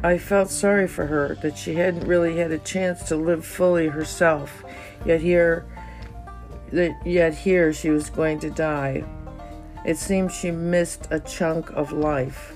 I 0.02 0.18
felt 0.18 0.50
sorry 0.50 0.88
for 0.88 1.06
her 1.06 1.36
that 1.40 1.56
she 1.56 1.76
hadn't 1.76 2.08
really 2.08 2.36
had 2.38 2.50
a 2.50 2.58
chance 2.58 3.04
to 3.04 3.14
live 3.14 3.46
fully 3.46 3.86
herself, 3.86 4.64
yet 5.06 5.20
here 5.20 5.64
that 6.72 7.00
yet 7.06 7.32
here 7.32 7.72
she 7.72 7.90
was 7.90 8.10
going 8.10 8.40
to 8.40 8.50
die. 8.50 9.04
It 9.86 9.98
seemed 9.98 10.32
she 10.32 10.50
missed 10.50 11.06
a 11.12 11.20
chunk 11.20 11.70
of 11.70 11.92
life 11.92 12.52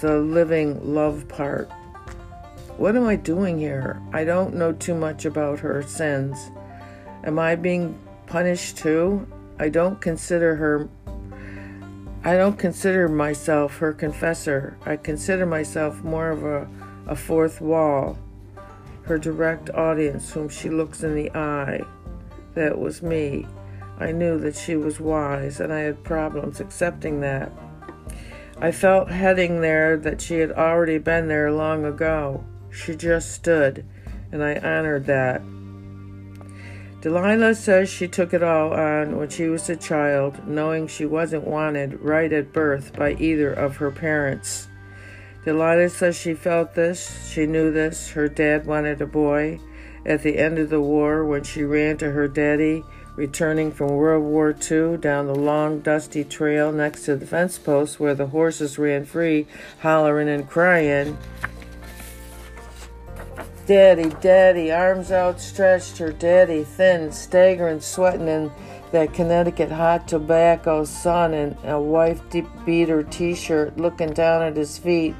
the 0.00 0.16
living 0.16 0.94
love 0.94 1.28
part. 1.28 1.70
What 2.78 2.96
am 2.96 3.06
I 3.06 3.16
doing 3.16 3.58
here? 3.58 4.00
I 4.14 4.24
don't 4.24 4.54
know 4.54 4.72
too 4.72 4.94
much 4.94 5.26
about 5.26 5.58
her 5.58 5.82
sins. 5.82 6.50
Am 7.24 7.38
I 7.38 7.56
being 7.56 7.98
punished 8.24 8.78
too? 8.78 9.26
I 9.58 9.68
don't 9.68 10.00
consider 10.00 10.56
her 10.56 10.88
I 12.24 12.36
don't 12.36 12.58
consider 12.58 13.08
myself 13.08 13.78
her 13.78 13.92
confessor. 13.92 14.76
I 14.84 14.96
consider 14.96 15.46
myself 15.46 16.02
more 16.02 16.30
of 16.30 16.44
a, 16.44 16.68
a 17.06 17.14
fourth 17.14 17.60
wall, 17.60 18.18
her 19.02 19.18
direct 19.18 19.70
audience, 19.70 20.32
whom 20.32 20.48
she 20.48 20.68
looks 20.68 21.02
in 21.04 21.14
the 21.14 21.30
eye. 21.30 21.80
That 22.54 22.78
was 22.78 23.02
me. 23.02 23.46
I 23.98 24.10
knew 24.12 24.38
that 24.40 24.56
she 24.56 24.74
was 24.76 25.00
wise, 25.00 25.60
and 25.60 25.72
I 25.72 25.80
had 25.80 26.02
problems 26.02 26.60
accepting 26.60 27.20
that. 27.20 27.52
I 28.60 28.72
felt 28.72 29.10
heading 29.10 29.60
there 29.60 29.96
that 29.96 30.20
she 30.20 30.40
had 30.40 30.50
already 30.50 30.98
been 30.98 31.28
there 31.28 31.52
long 31.52 31.84
ago. 31.84 32.44
She 32.70 32.96
just 32.96 33.32
stood, 33.32 33.84
and 34.32 34.42
I 34.42 34.56
honored 34.56 35.06
that. 35.06 35.40
Delilah 37.00 37.54
says 37.54 37.88
she 37.88 38.08
took 38.08 38.34
it 38.34 38.42
all 38.42 38.72
on 38.72 39.16
when 39.16 39.28
she 39.28 39.46
was 39.46 39.70
a 39.70 39.76
child, 39.76 40.48
knowing 40.48 40.88
she 40.88 41.06
wasn't 41.06 41.46
wanted 41.46 42.00
right 42.00 42.32
at 42.32 42.52
birth 42.52 42.92
by 42.96 43.12
either 43.12 43.52
of 43.52 43.76
her 43.76 43.92
parents. 43.92 44.66
Delilah 45.44 45.90
says 45.90 46.18
she 46.18 46.34
felt 46.34 46.74
this, 46.74 47.30
she 47.30 47.46
knew 47.46 47.70
this. 47.70 48.10
Her 48.10 48.28
dad 48.28 48.66
wanted 48.66 49.00
a 49.00 49.06
boy. 49.06 49.60
At 50.04 50.22
the 50.22 50.38
end 50.38 50.58
of 50.58 50.70
the 50.70 50.80
war, 50.80 51.24
when 51.24 51.44
she 51.44 51.62
ran 51.62 51.98
to 51.98 52.10
her 52.10 52.26
daddy, 52.26 52.82
returning 53.14 53.70
from 53.70 53.88
World 53.88 54.24
War 54.24 54.50
II 54.50 54.96
down 54.96 55.26
the 55.26 55.34
long, 55.34 55.80
dusty 55.80 56.24
trail 56.24 56.72
next 56.72 57.04
to 57.04 57.16
the 57.16 57.26
fence 57.26 57.58
post 57.58 58.00
where 58.00 58.14
the 58.14 58.26
horses 58.26 58.78
ran 58.78 59.04
free, 59.04 59.46
hollering 59.80 60.28
and 60.28 60.48
crying, 60.48 61.16
Daddy, 63.68 64.08
Daddy, 64.22 64.72
arms 64.72 65.12
outstretched, 65.12 65.98
her 65.98 66.10
daddy 66.10 66.64
thin, 66.64 67.12
staggering, 67.12 67.82
sweating 67.82 68.26
in 68.26 68.50
that 68.92 69.12
Connecticut 69.12 69.70
hot 69.70 70.08
tobacco 70.08 70.86
sun 70.86 71.34
and 71.34 71.54
a 71.64 71.78
wife 71.78 72.22
beater 72.64 73.02
t 73.02 73.34
shirt, 73.34 73.76
looking 73.76 74.14
down 74.14 74.40
at 74.40 74.56
his 74.56 74.78
feet, 74.78 75.14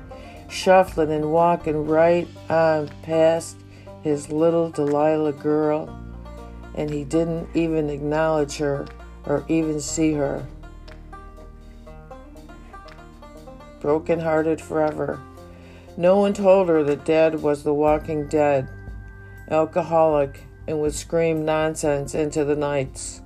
shuffling 0.48 1.12
and 1.12 1.30
walking 1.30 1.84
right 1.84 2.26
on 2.48 2.88
past 3.02 3.58
his 4.00 4.32
little 4.32 4.70
Delilah 4.70 5.34
girl, 5.34 5.94
and 6.74 6.88
he 6.88 7.04
didn't 7.04 7.50
even 7.52 7.90
acknowledge 7.90 8.56
her 8.56 8.86
or 9.26 9.44
even 9.48 9.78
see 9.78 10.14
her. 10.14 10.42
Broken 13.80 14.18
hearted 14.18 14.58
forever. 14.58 15.20
No 15.98 16.18
one 16.18 16.32
told 16.32 16.68
her 16.68 16.84
that 16.84 17.04
Dad 17.04 17.42
was 17.42 17.64
the 17.64 17.74
walking 17.74 18.28
dead, 18.28 18.68
alcoholic, 19.50 20.44
and 20.68 20.80
would 20.80 20.94
scream 20.94 21.44
nonsense 21.44 22.14
into 22.14 22.44
the 22.44 22.54
nights. 22.54 23.20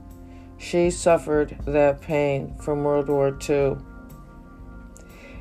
She 0.57 0.91
suffered 0.91 1.59
that 1.67 2.00
pain 2.00 2.55
from 2.62 2.83
World 2.83 3.11
War 3.11 3.37
II. 3.47 3.76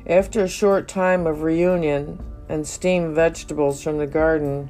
After 0.06 0.44
a 0.44 0.48
short 0.48 0.88
time 0.88 1.26
of 1.26 1.40
reunion 1.40 2.22
and 2.50 2.66
steamed 2.66 3.14
vegetables 3.14 3.82
from 3.82 3.96
the 3.96 4.06
garden, 4.06 4.68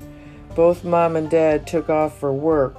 both 0.55 0.85
Mom 0.85 1.17
and 1.17 1.29
Dad 1.29 1.67
took 1.67 1.91
off 1.91 2.17
for 2.17 2.33
work. 2.33 2.77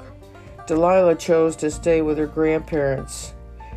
Delilah 0.66 1.16
chose 1.16 1.58
to 1.58 1.70
stay 1.70 2.02
with 2.02 2.18
her 2.18 2.28
grandparents. 2.28 3.34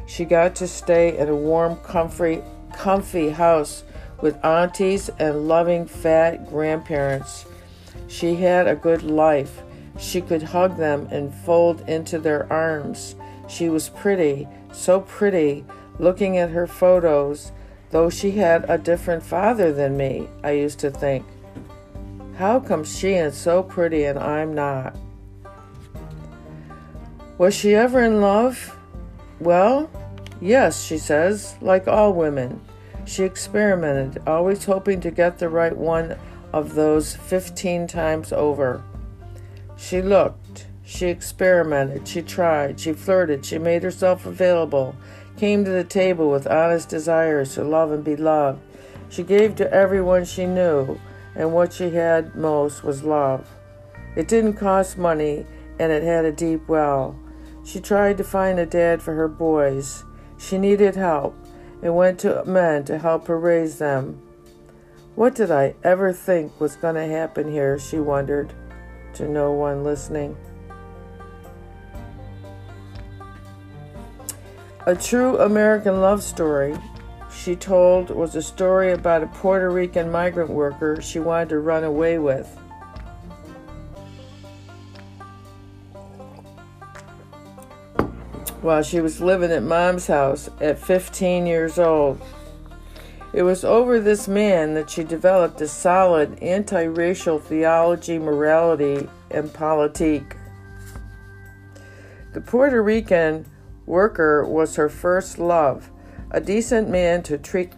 She 0.07 0.25
got 0.25 0.55
to 0.55 0.69
stay 0.69 1.19
in 1.19 1.29
a 1.29 1.35
warm, 1.35 1.79
comfy, 1.79 2.45
comfy 2.73 3.31
house 3.31 3.83
with 4.21 4.45
aunties 4.45 5.11
and 5.19 5.49
loving 5.49 5.87
fat 5.87 6.49
grandparents. 6.49 7.47
She 8.09 8.37
had 8.37 8.67
a 8.67 8.77
good 8.77 9.03
life. 9.03 9.63
She 9.99 10.21
could 10.21 10.43
hug 10.43 10.77
them 10.77 11.09
and 11.11 11.35
fold 11.35 11.89
into 11.89 12.19
their 12.19 12.51
arms. 12.53 13.17
She 13.49 13.69
was 13.69 13.89
pretty, 13.89 14.47
so 14.73 15.01
pretty, 15.01 15.65
looking 15.99 16.39
at 16.39 16.51
her 16.51 16.67
photos, 16.67 17.53
though 17.91 18.11
she 18.11 18.33
had 18.33 18.69
a 18.69 18.79
different 18.79 19.23
father 19.23 19.73
than 19.73 19.97
me, 19.97 20.29
I 20.43 20.53
used 20.53 20.79
to 20.81 20.91
think. 20.91 21.25
How 22.37 22.61
come 22.61 22.85
she 22.85 23.13
is 23.13 23.37
so 23.37 23.63
pretty 23.63 24.05
and 24.05 24.19
I'm 24.19 24.55
not? 24.55 24.97
Was 27.39 27.55
she 27.55 27.75
ever 27.75 28.03
in 28.03 28.21
love? 28.21 28.77
Well, 29.41 29.91
yes, 30.41 30.83
she 30.85 30.99
says, 30.99 31.57
like 31.61 31.89
all 31.89 32.13
women. 32.13 32.61
She 33.07 33.23
experimented, 33.23 34.21
always 34.27 34.65
hoping 34.65 35.01
to 35.03 35.13
get 35.13 35.39
the 35.39 35.49
right 35.49 35.75
one 35.75 36.17
of 36.53 36.75
those 36.75 37.15
15 37.15 37.87
times 37.87 38.33
over. 38.33 38.83
She 39.77 40.03
looked, 40.03 40.67
she 40.85 41.07
experimented, 41.07 42.09
she 42.09 42.21
tried, 42.21 42.81
she 42.81 42.93
flirted, 42.93 43.47
she 43.47 43.59
made 43.59 43.85
herself 43.85 44.27
available, 44.27 44.97
came 45.37 45.65
to 45.65 45.71
the 45.71 45.85
table 45.85 46.31
with 46.31 46.49
honest 46.49 46.89
desires 46.89 47.55
to 47.55 47.63
love 47.63 47.93
and 47.93 48.03
be 48.03 48.17
loved. 48.17 48.61
She 49.09 49.23
gave 49.23 49.55
to 49.57 49.73
everyone 49.73 50.25
she 50.25 50.45
knew, 50.45 50.99
and 51.37 51.53
what 51.53 51.73
she 51.73 51.91
had 51.91 52.35
most 52.35 52.83
was 52.83 53.05
love. 53.05 53.49
It 54.17 54.27
didn't 54.27 54.55
cost 54.55 54.99
money, 54.99 55.47
and 55.79 55.93
it 55.93 56.03
had 56.03 56.25
a 56.25 56.33
deep 56.33 56.67
well. 56.67 57.17
She 57.65 57.79
tried 57.81 58.19
to 58.19 58.25
find 58.25 58.59
a 58.59 58.67
dad 58.67 59.01
for 59.01 59.15
her 59.15 59.29
boys. 59.29 60.05
She 60.39 60.59
needed 60.59 60.97
help 60.97 61.37
and 61.83 61.95
went 61.97 62.19
to 62.21 62.45
men 62.45 62.85
to 62.85 62.99
help 62.99 63.27
her 63.27 63.39
raise 63.39 63.79
them. 63.79 64.21
What 65.15 65.35
did 65.35 65.51
I 65.51 65.75
ever 65.83 66.13
think 66.13 66.61
was 66.61 66.77
going 66.77 66.95
to 66.97 67.07
happen 67.07 67.51
here? 67.51 67.79
She 67.79 67.99
wondered, 67.99 68.53
to 69.15 69.29
no 69.29 69.53
one 69.53 69.83
listening. 69.83 70.37
A 74.87 74.95
true 74.95 75.39
American 75.39 76.01
love 76.01 76.23
story 76.23 76.77
she 77.33 77.57
told 77.57 78.11
was 78.11 78.35
a 78.35 78.43
story 78.43 78.93
about 78.93 79.23
a 79.23 79.27
Puerto 79.27 79.71
Rican 79.71 80.11
migrant 80.11 80.51
worker 80.51 81.01
she 81.01 81.19
wanted 81.19 81.49
to 81.51 81.59
run 81.59 81.85
away 81.85 82.19
with. 82.19 82.59
While 88.67 88.83
she 88.83 89.01
was 89.01 89.21
living 89.21 89.53
at 89.53 89.63
mom's 89.63 90.09
house 90.09 90.51
at 90.61 90.77
15 90.77 91.47
years 91.47 91.79
old. 91.79 92.21
It 93.33 93.45
was 93.45 93.65
over 93.65 94.01
this 94.01 94.27
man 94.27 94.75
that 94.75 94.91
she 94.91 95.05
developed 95.05 95.61
a 95.61 95.69
solid 95.69 96.43
anti 96.43 96.83
racial 96.83 97.39
theology, 97.39 98.19
morality, 98.19 99.09
and 99.31 99.55
politique. 99.55 100.35
The 102.33 102.41
Puerto 102.41 102.83
Rican 102.83 103.47
worker 103.87 104.45
was 104.45 104.75
her 104.75 104.89
first 104.89 105.39
love, 105.39 105.89
a 106.33 106.41
decent 106.41 106.89
man 106.89 107.23
to 107.23 107.39
treat, 107.39 107.73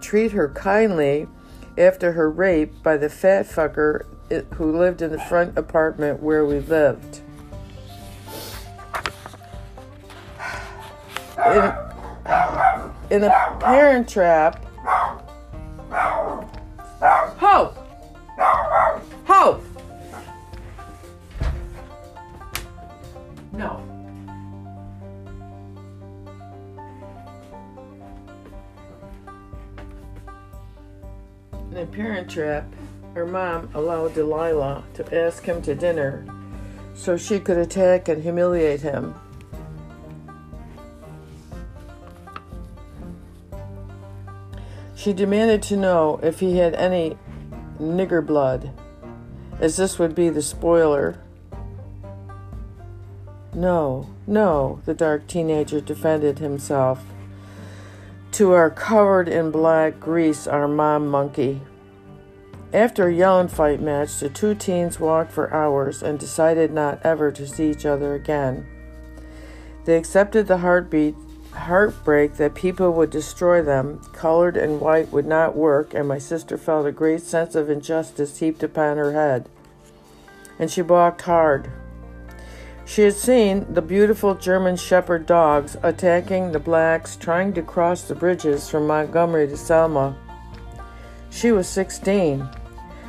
treat 0.00 0.32
her 0.32 0.48
kindly 0.48 1.28
after 1.76 2.12
her 2.12 2.30
rape 2.30 2.82
by 2.82 2.96
the 2.96 3.10
fat 3.10 3.46
fucker 3.46 4.06
who 4.54 4.74
lived 4.74 5.02
in 5.02 5.12
the 5.12 5.20
front 5.20 5.58
apartment 5.58 6.22
where 6.22 6.46
we 6.46 6.60
lived. 6.60 7.20
In, 11.46 11.74
in 13.10 13.24
a 13.24 13.56
parent 13.60 14.08
trap. 14.08 14.64
Hope! 17.38 17.76
Hope! 19.26 19.64
No. 23.52 23.80
In 31.70 31.76
a 31.76 31.86
parent 31.86 32.30
trap, 32.30 32.64
her 33.14 33.26
mom 33.26 33.68
allowed 33.74 34.14
Delilah 34.14 34.84
to 34.94 35.14
ask 35.14 35.44
him 35.44 35.60
to 35.62 35.74
dinner 35.74 36.26
so 36.94 37.16
she 37.16 37.38
could 37.38 37.58
attack 37.58 38.08
and 38.08 38.22
humiliate 38.22 38.80
him. 38.80 39.14
She 45.04 45.12
demanded 45.12 45.60
to 45.64 45.76
know 45.76 46.18
if 46.22 46.40
he 46.40 46.56
had 46.56 46.72
any 46.76 47.18
nigger 47.78 48.24
blood, 48.24 48.70
as 49.60 49.76
this 49.76 49.98
would 49.98 50.14
be 50.14 50.30
the 50.30 50.40
spoiler. 50.40 51.20
No, 53.52 54.08
no, 54.26 54.80
the 54.86 54.94
dark 54.94 55.26
teenager 55.26 55.82
defended 55.82 56.38
himself. 56.38 57.04
To 58.32 58.52
our 58.52 58.70
covered 58.70 59.28
in 59.28 59.50
black 59.50 60.00
grease, 60.00 60.46
our 60.46 60.66
mom 60.66 61.08
monkey. 61.08 61.60
After 62.72 63.08
a 63.08 63.14
yelling 63.14 63.48
fight 63.48 63.82
match, 63.82 64.20
the 64.20 64.30
two 64.30 64.54
teens 64.54 64.98
walked 64.98 65.32
for 65.32 65.52
hours 65.52 66.02
and 66.02 66.18
decided 66.18 66.72
not 66.72 67.04
ever 67.04 67.30
to 67.30 67.46
see 67.46 67.70
each 67.70 67.84
other 67.84 68.14
again. 68.14 68.66
They 69.84 69.98
accepted 69.98 70.46
the 70.46 70.58
heartbeat 70.58 71.14
heartbreak 71.54 72.34
that 72.34 72.54
people 72.54 72.92
would 72.92 73.10
destroy 73.10 73.62
them, 73.62 74.00
colored 74.12 74.56
and 74.56 74.80
white 74.80 75.10
would 75.12 75.26
not 75.26 75.56
work, 75.56 75.94
and 75.94 76.06
my 76.06 76.18
sister 76.18 76.58
felt 76.58 76.86
a 76.86 76.92
great 76.92 77.22
sense 77.22 77.54
of 77.54 77.70
injustice 77.70 78.38
heaped 78.38 78.62
upon 78.62 78.96
her 78.96 79.12
head. 79.12 79.48
And 80.58 80.70
she 80.70 80.82
balked 80.82 81.22
hard. 81.22 81.70
She 82.86 83.02
had 83.02 83.14
seen 83.14 83.66
the 83.72 83.82
beautiful 83.82 84.34
German 84.34 84.76
Shepherd 84.76 85.26
dogs 85.26 85.76
attacking 85.82 86.52
the 86.52 86.60
blacks 86.60 87.16
trying 87.16 87.54
to 87.54 87.62
cross 87.62 88.02
the 88.02 88.14
bridges 88.14 88.68
from 88.68 88.86
Montgomery 88.86 89.48
to 89.48 89.56
Selma. 89.56 90.16
She 91.30 91.50
was 91.50 91.66
16. 91.68 92.46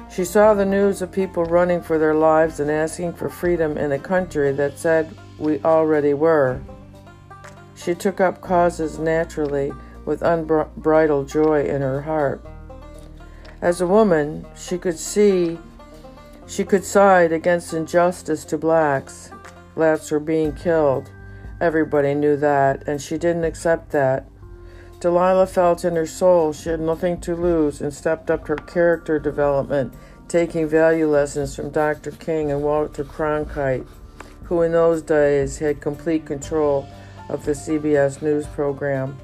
She 0.10 0.24
saw 0.24 0.54
the 0.54 0.66
news 0.66 1.02
of 1.02 1.12
people 1.12 1.44
running 1.44 1.82
for 1.82 2.00
their 2.00 2.16
lives 2.16 2.62
and 2.62 2.72
asking 2.72 3.14
for 3.14 3.28
freedom 3.28 3.78
in 3.78 3.92
a 3.92 4.00
country 4.00 4.54
that 4.54 4.80
said 4.80 5.14
we 5.38 5.62
already 5.64 6.14
were. 6.14 6.62
She 7.86 7.94
took 7.94 8.20
up 8.20 8.42
causes 8.42 8.98
naturally 8.98 9.72
with 10.06 10.24
unbridled 10.24 11.30
joy 11.30 11.66
in 11.66 11.84
her 11.84 12.02
heart. 12.02 12.44
As 13.62 13.80
a 13.80 13.86
woman, 13.86 14.48
she 14.58 14.80
could 14.80 14.98
see, 14.98 15.60
she 16.48 16.64
could 16.64 16.84
side 16.84 17.32
against 17.32 17.76
injustice 17.76 18.44
to 18.46 18.58
blacks. 18.58 19.30
Blacks 19.76 20.10
were 20.10 20.20
being 20.20 20.54
killed. 20.54 21.12
Everybody 21.62 22.16
knew 22.16 22.36
that, 22.38 22.88
and 22.88 23.00
she 23.00 23.20
didn't 23.20 23.44
accept 23.44 23.92
that. 23.92 24.26
Delilah 25.00 25.46
felt 25.46 25.86
in 25.86 25.96
her 25.96 26.08
soul 26.08 26.54
she 26.54 26.70
had 26.70 26.80
nothing 26.80 27.22
to 27.22 27.36
lose 27.36 27.82
and 27.82 27.94
stepped 27.94 28.32
up 28.32 28.48
her 28.48 28.56
character 28.56 29.20
development, 29.20 29.94
taking 30.28 30.68
value 30.68 31.08
lessons 31.08 31.56
from 31.56 31.70
Dr. 31.70 32.10
King 32.10 32.52
and 32.52 32.64
Walter 32.64 33.04
Cronkite, 33.04 33.86
who 34.46 34.64
in 34.64 34.72
those 34.72 35.04
days 35.04 35.60
had 35.60 35.82
complete 35.82 36.26
control 36.26 36.88
of 37.30 37.46
the 37.46 37.52
CBS 37.52 38.22
News 38.22 38.48
program. 38.48 39.18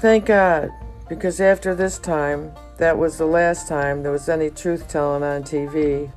Thank 0.00 0.26
God, 0.26 0.70
because 1.08 1.40
after 1.40 1.74
this 1.74 1.98
time, 1.98 2.52
that 2.78 2.98
was 2.98 3.18
the 3.18 3.26
last 3.26 3.68
time 3.68 4.02
there 4.02 4.10
was 4.10 4.28
any 4.28 4.50
truth 4.50 4.88
telling 4.88 5.22
on 5.22 5.42
TV. 5.42 6.10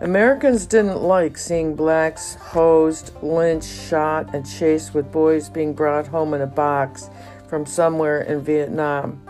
Americans 0.00 0.66
didn't 0.66 1.00
like 1.00 1.38
seeing 1.38 1.76
blacks 1.76 2.34
hosed, 2.34 3.12
lynched, 3.22 3.68
shot, 3.88 4.34
and 4.34 4.44
chased 4.44 4.92
with 4.92 5.12
boys 5.12 5.48
being 5.48 5.72
brought 5.72 6.06
home 6.06 6.34
in 6.34 6.40
a 6.40 6.46
box 6.46 7.08
from 7.48 7.64
somewhere 7.64 8.22
in 8.22 8.42
Vietnam. 8.42 9.23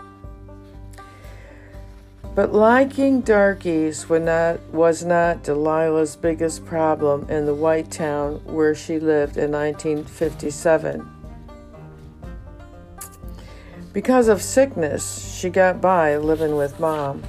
But 2.35 2.51
liking 2.51 3.21
darkies 3.21 4.09
not, 4.09 4.59
was 4.73 5.05
not 5.05 5.43
Delilah's 5.43 6.17
biggest 6.17 6.65
problem 6.65 7.29
in 7.29 7.45
the 7.45 7.55
white 7.55 7.89
town 7.89 8.41
where 8.43 8.75
she 8.75 8.99
lived 8.99 9.37
in 9.37 9.53
1957. 9.53 11.09
Because 13.93 14.27
of 14.27 14.41
sickness, 14.41 15.33
she 15.33 15.49
got 15.49 15.79
by 15.79 16.17
living 16.17 16.57
with 16.57 16.77
mom. 16.77 17.23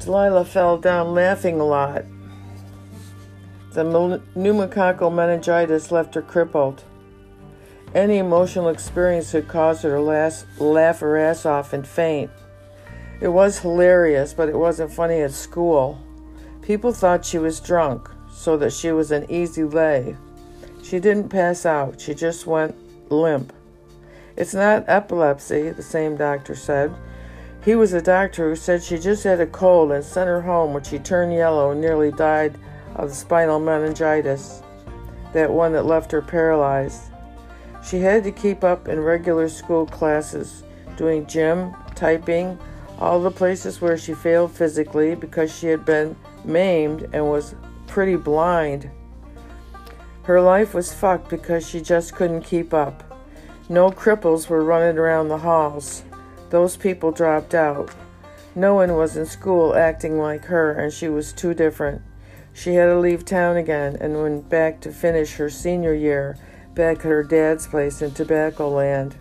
Delilah 0.00 0.46
fell 0.46 0.78
down 0.78 1.14
laughing 1.14 1.60
a 1.60 1.64
lot. 1.64 2.04
The 3.70 3.84
pneumococcal 3.84 5.14
meningitis 5.14 5.92
left 5.92 6.16
her 6.16 6.22
crippled. 6.22 6.82
Any 7.94 8.18
emotional 8.18 8.68
experience 8.68 9.32
could 9.32 9.48
cause 9.48 9.82
her 9.82 9.90
to 9.90 10.00
laugh, 10.00 10.44
laugh 10.58 11.00
her 11.00 11.16
ass 11.16 11.46
off 11.46 11.72
and 11.72 11.86
faint. 11.86 12.30
It 13.20 13.28
was 13.28 13.58
hilarious, 13.60 14.34
but 14.34 14.48
it 14.48 14.56
wasn't 14.56 14.92
funny 14.92 15.20
at 15.22 15.32
school. 15.32 15.98
People 16.60 16.92
thought 16.92 17.24
she 17.24 17.38
was 17.38 17.60
drunk, 17.60 18.10
so 18.30 18.56
that 18.58 18.72
she 18.72 18.92
was 18.92 19.10
an 19.10 19.30
easy 19.30 19.64
lay. 19.64 20.16
She 20.82 21.00
didn't 21.00 21.30
pass 21.30 21.64
out, 21.64 22.00
she 22.00 22.14
just 22.14 22.46
went 22.46 22.76
limp. 23.10 23.52
It's 24.36 24.54
not 24.54 24.84
epilepsy, 24.86 25.70
the 25.70 25.82
same 25.82 26.16
doctor 26.16 26.54
said. 26.54 26.94
He 27.64 27.74
was 27.74 27.92
a 27.92 28.02
doctor 28.02 28.50
who 28.50 28.56
said 28.56 28.82
she 28.82 28.98
just 28.98 29.24
had 29.24 29.40
a 29.40 29.46
cold 29.46 29.90
and 29.92 30.04
sent 30.04 30.28
her 30.28 30.42
home 30.42 30.72
when 30.74 30.84
she 30.84 30.98
turned 30.98 31.32
yellow 31.32 31.72
and 31.72 31.80
nearly 31.80 32.12
died 32.12 32.56
of 32.94 33.12
spinal 33.12 33.58
meningitis, 33.58 34.62
that 35.32 35.50
one 35.50 35.72
that 35.72 35.86
left 35.86 36.12
her 36.12 36.22
paralyzed. 36.22 37.10
She 37.88 38.00
had 38.00 38.22
to 38.24 38.32
keep 38.32 38.64
up 38.64 38.86
in 38.86 39.00
regular 39.00 39.48
school 39.48 39.86
classes, 39.86 40.62
doing 40.98 41.26
gym, 41.26 41.74
typing, 41.94 42.58
all 42.98 43.18
the 43.22 43.30
places 43.30 43.80
where 43.80 43.96
she 43.96 44.12
failed 44.12 44.52
physically 44.52 45.14
because 45.14 45.56
she 45.56 45.68
had 45.68 45.86
been 45.86 46.14
maimed 46.44 47.08
and 47.14 47.30
was 47.30 47.54
pretty 47.86 48.16
blind. 48.16 48.90
Her 50.24 50.38
life 50.42 50.74
was 50.74 50.92
fucked 50.92 51.30
because 51.30 51.66
she 51.66 51.80
just 51.80 52.14
couldn't 52.14 52.42
keep 52.42 52.74
up. 52.74 53.02
No 53.70 53.90
cripples 53.90 54.48
were 54.48 54.62
running 54.62 54.98
around 54.98 55.28
the 55.28 55.38
halls. 55.38 56.02
Those 56.50 56.76
people 56.76 57.10
dropped 57.10 57.54
out. 57.54 57.90
No 58.54 58.74
one 58.74 58.96
was 58.96 59.16
in 59.16 59.24
school 59.24 59.74
acting 59.74 60.18
like 60.18 60.44
her, 60.44 60.72
and 60.72 60.92
she 60.92 61.08
was 61.08 61.32
too 61.32 61.54
different. 61.54 62.02
She 62.52 62.74
had 62.74 62.86
to 62.86 62.98
leave 62.98 63.24
town 63.24 63.56
again 63.56 63.96
and 63.98 64.20
went 64.20 64.50
back 64.50 64.80
to 64.80 64.92
finish 64.92 65.36
her 65.36 65.48
senior 65.48 65.94
year 65.94 66.36
back 66.78 66.98
at 66.98 67.06
her 67.06 67.24
dad's 67.24 67.66
place 67.66 68.00
in 68.00 68.12
Tobacco 68.12 68.70
Land. 68.70 69.16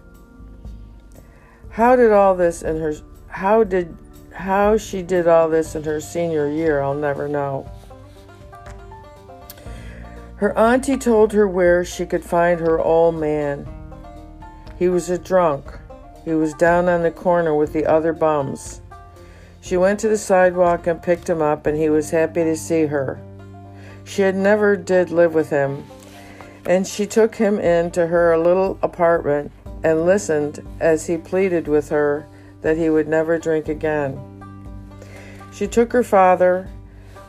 How 1.71 1.95
did 1.95 2.11
all 2.11 2.35
this 2.35 2.61
in 2.61 2.79
her 2.79 2.93
how 3.29 3.63
did 3.63 3.97
how 4.31 4.77
she 4.77 5.01
did 5.01 5.27
all 5.27 5.49
this 5.49 5.73
in 5.73 5.83
her 5.83 5.99
senior 5.99 6.47
year, 6.47 6.79
I'll 6.81 6.93
never 6.93 7.27
know. 7.27 7.69
Her 10.35 10.55
auntie 10.55 10.97
told 10.97 11.33
her 11.33 11.47
where 11.47 11.83
she 11.83 12.05
could 12.05 12.23
find 12.23 12.59
her 12.59 12.79
old 12.79 13.15
man. 13.15 13.67
He 14.77 14.87
was 14.87 15.09
a 15.09 15.17
drunk. 15.17 15.65
He 16.23 16.33
was 16.33 16.53
down 16.53 16.87
on 16.87 17.01
the 17.01 17.09
corner 17.09 17.55
with 17.55 17.73
the 17.73 17.87
other 17.87 18.13
bums. 18.13 18.81
She 19.61 19.77
went 19.77 19.99
to 20.01 20.07
the 20.07 20.17
sidewalk 20.19 20.85
and 20.85 21.01
picked 21.01 21.27
him 21.27 21.41
up, 21.41 21.65
and 21.65 21.75
he 21.75 21.89
was 21.89 22.11
happy 22.11 22.43
to 22.43 22.55
see 22.55 22.85
her. 22.85 23.19
She 24.03 24.21
had 24.21 24.35
never 24.35 24.75
did 24.75 25.09
live 25.09 25.33
with 25.33 25.49
him, 25.49 25.83
and 26.67 26.85
she 26.85 27.07
took 27.07 27.35
him 27.35 27.59
into 27.59 28.07
her 28.07 28.37
little 28.37 28.77
apartment 28.83 29.51
and 29.83 30.05
listened 30.05 30.65
as 30.79 31.07
he 31.07 31.17
pleaded 31.17 31.67
with 31.67 31.89
her 31.89 32.27
that 32.61 32.77
he 32.77 32.89
would 32.89 33.07
never 33.07 33.39
drink 33.39 33.67
again. 33.67 34.19
She 35.51 35.67
took 35.67 35.91
her 35.93 36.03
father, 36.03 36.69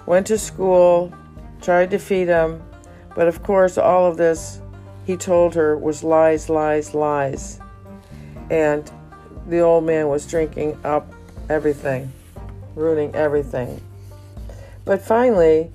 went 0.04 0.26
to 0.26 0.36
school, 0.36 1.14
tried 1.62 1.90
to 1.90 1.98
feed 1.98 2.28
him, 2.28 2.62
but 3.14 3.28
of 3.28 3.42
course, 3.42 3.78
all 3.78 4.06
of 4.06 4.16
this 4.16 4.60
he 5.06 5.16
told 5.16 5.54
her 5.54 5.76
was 5.78 6.04
lies, 6.04 6.50
lies, 6.50 6.94
lies 6.94 7.60
and 8.50 8.90
the 9.46 9.60
old 9.60 9.84
man 9.84 10.08
was 10.08 10.26
drinking 10.26 10.78
up 10.84 11.10
everything, 11.48 12.12
ruining 12.74 13.14
everything. 13.14 13.80
But 14.84 15.02
finally, 15.02 15.70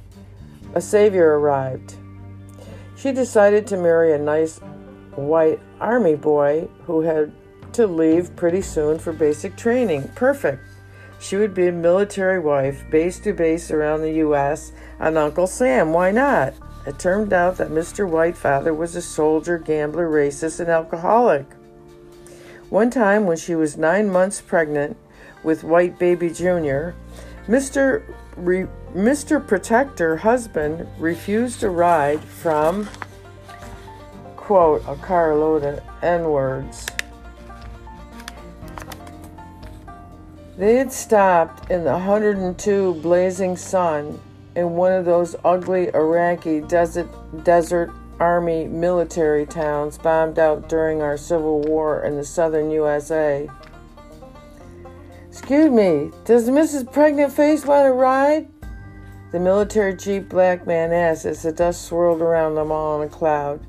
a 0.74 0.82
savior 0.82 1.40
arrived. 1.40 1.96
She 3.04 3.12
decided 3.12 3.68
to 3.68 3.76
marry 3.76 4.14
a 4.14 4.18
nice 4.18 4.60
white 5.16 5.60
army 5.82 6.16
boy 6.16 6.70
who 6.86 7.02
had 7.02 7.34
to 7.74 7.86
leave 7.86 8.34
pretty 8.38 8.62
soon 8.62 8.98
for 8.98 9.12
basic 9.12 9.58
training. 9.58 10.08
Perfect. 10.16 10.64
She 11.20 11.36
would 11.36 11.54
be 11.54 11.68
a 11.68 11.74
military 11.74 12.40
wife, 12.40 12.90
base 12.90 13.20
to 13.20 13.34
base 13.34 13.72
around 13.72 14.04
the 14.04 14.14
U.S., 14.28 14.72
and 15.02 15.18
Uncle 15.18 15.48
Sam. 15.48 15.92
Why 15.92 16.12
not? 16.12 16.54
It 16.88 16.98
turned 16.98 17.34
out 17.34 17.58
that 17.58 17.72
Mr. 17.72 18.10
Whitefather 18.10 18.74
was 18.74 18.96
a 18.96 19.02
soldier, 19.02 19.58
gambler, 19.58 20.10
racist, 20.10 20.62
and 20.62 20.70
alcoholic. 20.70 21.46
One 22.70 22.90
time, 22.90 23.26
when 23.26 23.36
she 23.36 23.54
was 23.54 23.76
nine 23.76 24.10
months 24.10 24.40
pregnant 24.40 24.96
with 25.44 25.66
White 25.66 26.00
Baby 26.00 26.30
Jr., 26.30 26.92
Mr. 27.50 28.02
Re- 28.36 28.68
Mr. 28.94 29.46
Protector 29.46 30.18
husband 30.18 30.88
refused 31.00 31.64
a 31.64 31.70
ride 31.70 32.24
from, 32.24 32.90
quote, 34.36 34.84
a 34.88 34.96
carload 34.96 35.64
of 35.64 35.80
N 36.02 36.24
words. 36.26 36.86
They 40.58 40.76
had 40.76 40.92
stopped 40.92 41.72
in 41.72 41.84
the 41.84 41.92
102 41.92 42.94
blazing 42.96 43.58
sun 43.58 44.20
in 44.56 44.72
one 44.72 44.92
of 44.92 45.06
those 45.06 45.36
ugly 45.44 45.94
Iraqi 45.94 46.62
desert, 46.62 47.10
desert 47.44 47.92
Army 48.20 48.68
military 48.68 49.46
towns 49.46 49.98
bombed 49.98 50.38
out 50.38 50.70
during 50.70 51.02
our 51.02 51.18
Civil 51.18 51.62
War 51.62 52.04
in 52.04 52.16
the 52.16 52.24
southern 52.24 52.70
USA. 52.70 53.50
Excuse 55.34 55.72
me, 55.72 56.12
does 56.26 56.48
Mrs. 56.48 56.92
Pregnant 56.94 57.34
Face 57.34 57.66
want 57.66 57.88
a 57.88 57.92
ride? 57.92 58.48
The 59.32 59.40
military 59.40 59.96
jeep 59.96 60.30
black 60.30 60.68
man 60.68 60.94
asked 60.94 61.26
as 61.26 61.42
the 61.42 61.52
dust 61.52 61.86
swirled 61.86 62.22
around 62.22 62.54
them 62.54 62.72
all 62.72 63.02
in 63.02 63.08
a 63.08 63.12
cloud. 63.12 63.66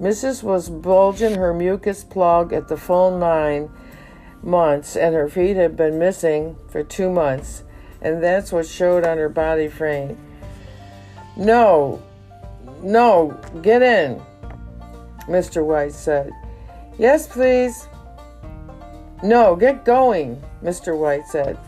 Mrs. 0.00 0.42
was 0.42 0.68
bulging 0.68 1.36
her 1.36 1.54
mucus 1.54 2.02
plug 2.02 2.52
at 2.52 2.66
the 2.66 2.76
full 2.76 3.16
nine 3.16 3.70
months, 4.42 4.96
and 4.96 5.14
her 5.14 5.28
feet 5.28 5.56
had 5.56 5.76
been 5.76 6.00
missing 6.00 6.56
for 6.68 6.82
two 6.82 7.08
months, 7.08 7.62
and 8.02 8.20
that's 8.20 8.50
what 8.50 8.66
showed 8.66 9.04
on 9.04 9.16
her 9.16 9.28
body 9.28 9.68
frame. 9.68 10.18
No, 11.36 12.02
no, 12.82 13.40
get 13.62 13.82
in, 13.82 14.20
Mr. 15.28 15.64
White 15.64 15.92
said. 15.92 16.32
Yes, 16.98 17.28
please. 17.28 17.86
No, 19.24 19.56
get 19.56 19.86
going, 19.86 20.42
Mr. 20.62 20.98
White 20.98 21.26
said. 21.26 21.58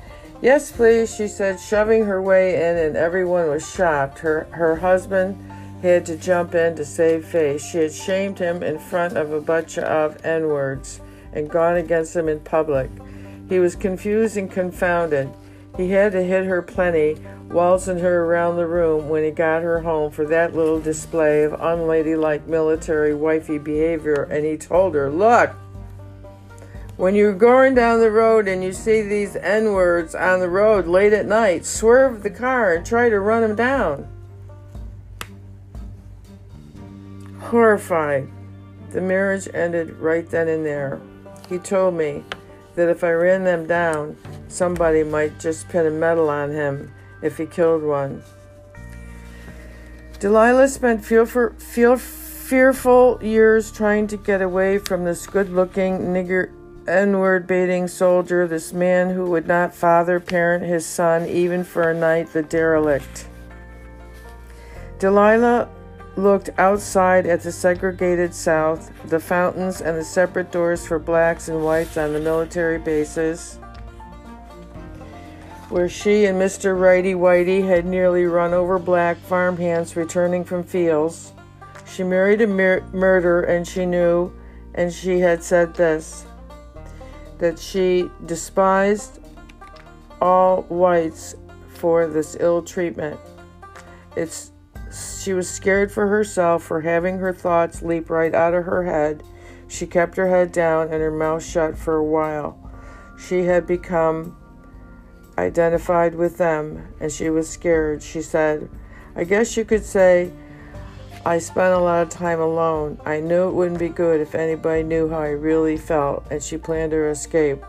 Yes, 0.43 0.71
please, 0.71 1.17
she 1.17 1.27
said, 1.27 1.59
shoving 1.59 2.05
her 2.05 2.21
way 2.21 2.55
in, 2.57 2.77
and 2.77 2.97
everyone 2.97 3.49
was 3.49 3.73
shocked. 3.73 4.19
Her, 4.19 4.47
her 4.51 4.77
husband 4.77 5.43
had 5.81 6.05
to 6.05 6.19
jump 6.19 6.55
in 6.55 6.77
to 6.77 6.85
save 6.85 7.25
face. 7.25 7.65
She 7.65 7.79
had 7.79 7.95
shamed 7.95 8.39
him 8.39 8.63
in 8.63 8.79
front 8.79 9.17
of 9.17 9.33
a 9.33 9.41
bunch 9.41 9.79
of 9.79 10.23
N 10.23 10.49
words 10.49 11.01
and 11.33 11.49
gone 11.49 11.79
against 11.79 12.15
him 12.15 12.29
in 12.29 12.41
public. 12.41 12.91
He 13.49 13.59
was 13.59 13.75
confused 13.75 14.37
and 14.37 14.51
confounded. 14.51 15.33
He 15.79 15.91
had 15.91 16.13
to 16.13 16.23
hit 16.23 16.45
her 16.45 16.61
plenty, 16.61 17.17
waltzing 17.49 18.01
her 18.01 18.25
around 18.25 18.57
the 18.57 18.67
room 18.67 19.09
when 19.09 19.25
he 19.25 19.31
got 19.31 19.63
her 19.63 19.81
home 19.81 20.11
for 20.11 20.27
that 20.27 20.55
little 20.55 20.81
display 20.81 21.45
of 21.45 21.55
unladylike 21.55 22.47
military 22.47 23.15
wifey 23.15 23.57
behavior, 23.57 24.25
and 24.31 24.45
he 24.45 24.59
told 24.59 24.95
her, 24.95 25.09
Look, 25.09 25.55
when 26.97 27.15
you're 27.15 27.35
going 27.35 27.75
down 27.75 28.01
the 28.01 28.11
road 28.11 28.49
and 28.49 28.65
you 28.65 28.73
see 28.73 29.03
these 29.03 29.37
N 29.37 29.73
words 29.73 30.15
on 30.15 30.41
the 30.41 30.49
road 30.49 30.87
late 30.87 31.13
at 31.13 31.27
night, 31.27 31.67
swerve 31.67 32.23
the 32.23 32.31
car 32.31 32.73
and 32.73 32.87
try 32.87 33.11
to 33.11 33.21
run 33.21 33.43
them 33.43 33.55
down. 33.55 34.09
Horrified, 37.39 38.29
the 38.91 39.01
marriage 39.01 39.49
ended 39.53 39.91
right 39.99 40.29
then 40.29 40.49
and 40.49 40.65
there. 40.65 41.01
He 41.49 41.59
told 41.59 41.95
me 41.95 42.25
that 42.75 42.89
if 42.89 43.05
I 43.05 43.13
ran 43.13 43.45
them 43.45 43.67
down, 43.67 44.17
somebody 44.49 45.03
might 45.03 45.39
just 45.39 45.69
pin 45.69 45.87
a 45.87 45.91
medal 45.91 46.31
on 46.31 46.51
him 46.51 46.93
if 47.23 47.37
he 47.37 47.47
killed 47.47 47.83
one. 47.83 48.23
Delilah 50.19 50.69
spent 50.69 51.05
fearful, 51.05 51.51
fearful 51.99 53.19
years 53.23 53.71
trying 53.71 54.07
to 54.07 54.17
get 54.17 54.41
away 54.41 54.79
from 54.79 55.05
this 55.05 55.27
good 55.27 55.51
looking 55.51 55.99
nigger 55.99 56.51
N 56.89 57.19
word 57.19 57.49
baiting 57.49 57.89
soldier, 57.89 58.47
this 58.47 58.73
man 58.73 59.11
who 59.11 59.29
would 59.31 59.49
not 59.49 59.75
father 59.75 60.21
parent 60.21 60.65
his 60.65 60.87
son 60.87 61.27
even 61.27 61.65
for 61.65 61.91
a 61.91 61.95
night, 61.95 62.33
the 62.33 62.43
derelict. 62.43 63.29
Delilah 65.01 65.69
looked 66.17 66.51
outside 66.59 67.27
at 67.27 67.43
the 67.43 67.51
segregated 67.51 68.33
South, 68.33 68.93
the 69.09 69.19
fountains 69.19 69.81
and 69.81 69.99
the 69.99 70.05
separate 70.05 70.53
doors 70.53 70.87
for 70.87 70.99
blacks 70.99 71.49
and 71.49 71.65
whites 71.65 71.97
on 71.97 72.13
the 72.13 72.21
military 72.21 72.79
bases, 72.79 73.57
where 75.69 75.89
she 75.89 76.25
and 76.27 76.41
Mr. 76.41 76.79
Righty 76.79 77.15
Whitey 77.15 77.67
had 77.67 77.85
nearly 77.85 78.25
run 78.25 78.55
over 78.55 78.79
black 78.79 79.17
farmhands 79.19 79.97
returning 79.97 80.45
from 80.45 80.63
fields. 80.63 81.33
She 81.85 82.05
married 82.05 82.41
a 82.43 82.47
mur- 82.47 82.85
murderer, 82.93 83.43
and 83.43 83.67
she 83.67 83.85
knew, 83.85 84.33
and 84.75 84.93
she 84.93 85.19
had 85.19 85.43
said 85.43 85.75
this 85.75 86.27
that 87.39 87.59
she 87.59 88.11
despised 88.25 89.21
all 90.21 90.63
whites 90.63 91.35
for 91.69 92.07
this 92.07 92.37
ill 92.41 92.63
treatment. 92.63 93.21
It's 94.17 94.53
she 95.25 95.33
was 95.33 95.49
scared 95.49 95.93
for 95.93 96.07
herself 96.07 96.63
for 96.63 96.81
having 96.81 97.19
her 97.19 97.33
thoughts 97.33 97.83
leap 97.83 98.09
right 98.09 98.35
out 98.35 98.55
of 98.55 98.65
her 98.65 98.85
head. 98.85 99.23
She 99.69 99.87
kept 99.87 100.17
her 100.17 100.29
head 100.29 100.53
down 100.53 100.85
and 100.85 101.03
her 101.03 101.11
mouth 101.11 101.45
shut 101.45 101.77
for 101.77 101.97
a 101.97 102.05
while. 102.05 102.71
She 103.19 103.45
had 103.45 103.67
become 103.67 104.37
identified 105.37 106.15
with 106.15 106.39
them 106.39 106.95
and 107.01 107.11
she 107.11 107.29
was 107.29 107.49
scared. 107.49 108.03
She 108.03 108.23
said, 108.23 108.71
I 109.15 109.25
guess 109.25 109.57
you 109.57 109.65
could 109.65 109.85
say 109.85 110.33
I 111.27 111.39
spent 111.39 111.75
a 111.75 111.79
lot 111.81 112.05
of 112.05 112.09
time 112.09 112.39
alone. 112.39 113.01
I 113.05 113.19
knew 113.19 113.49
it 113.49 113.55
wouldn't 113.55 113.81
be 113.81 113.89
good 113.89 114.21
if 114.21 114.37
anybody 114.37 114.85
knew 114.85 115.09
how 115.09 115.19
I 115.19 115.31
really 115.31 115.77
felt, 115.77 116.25
and 116.31 116.41
she 116.41 116.57
planned 116.57 116.93
her 116.93 117.11
escape. 117.11 117.65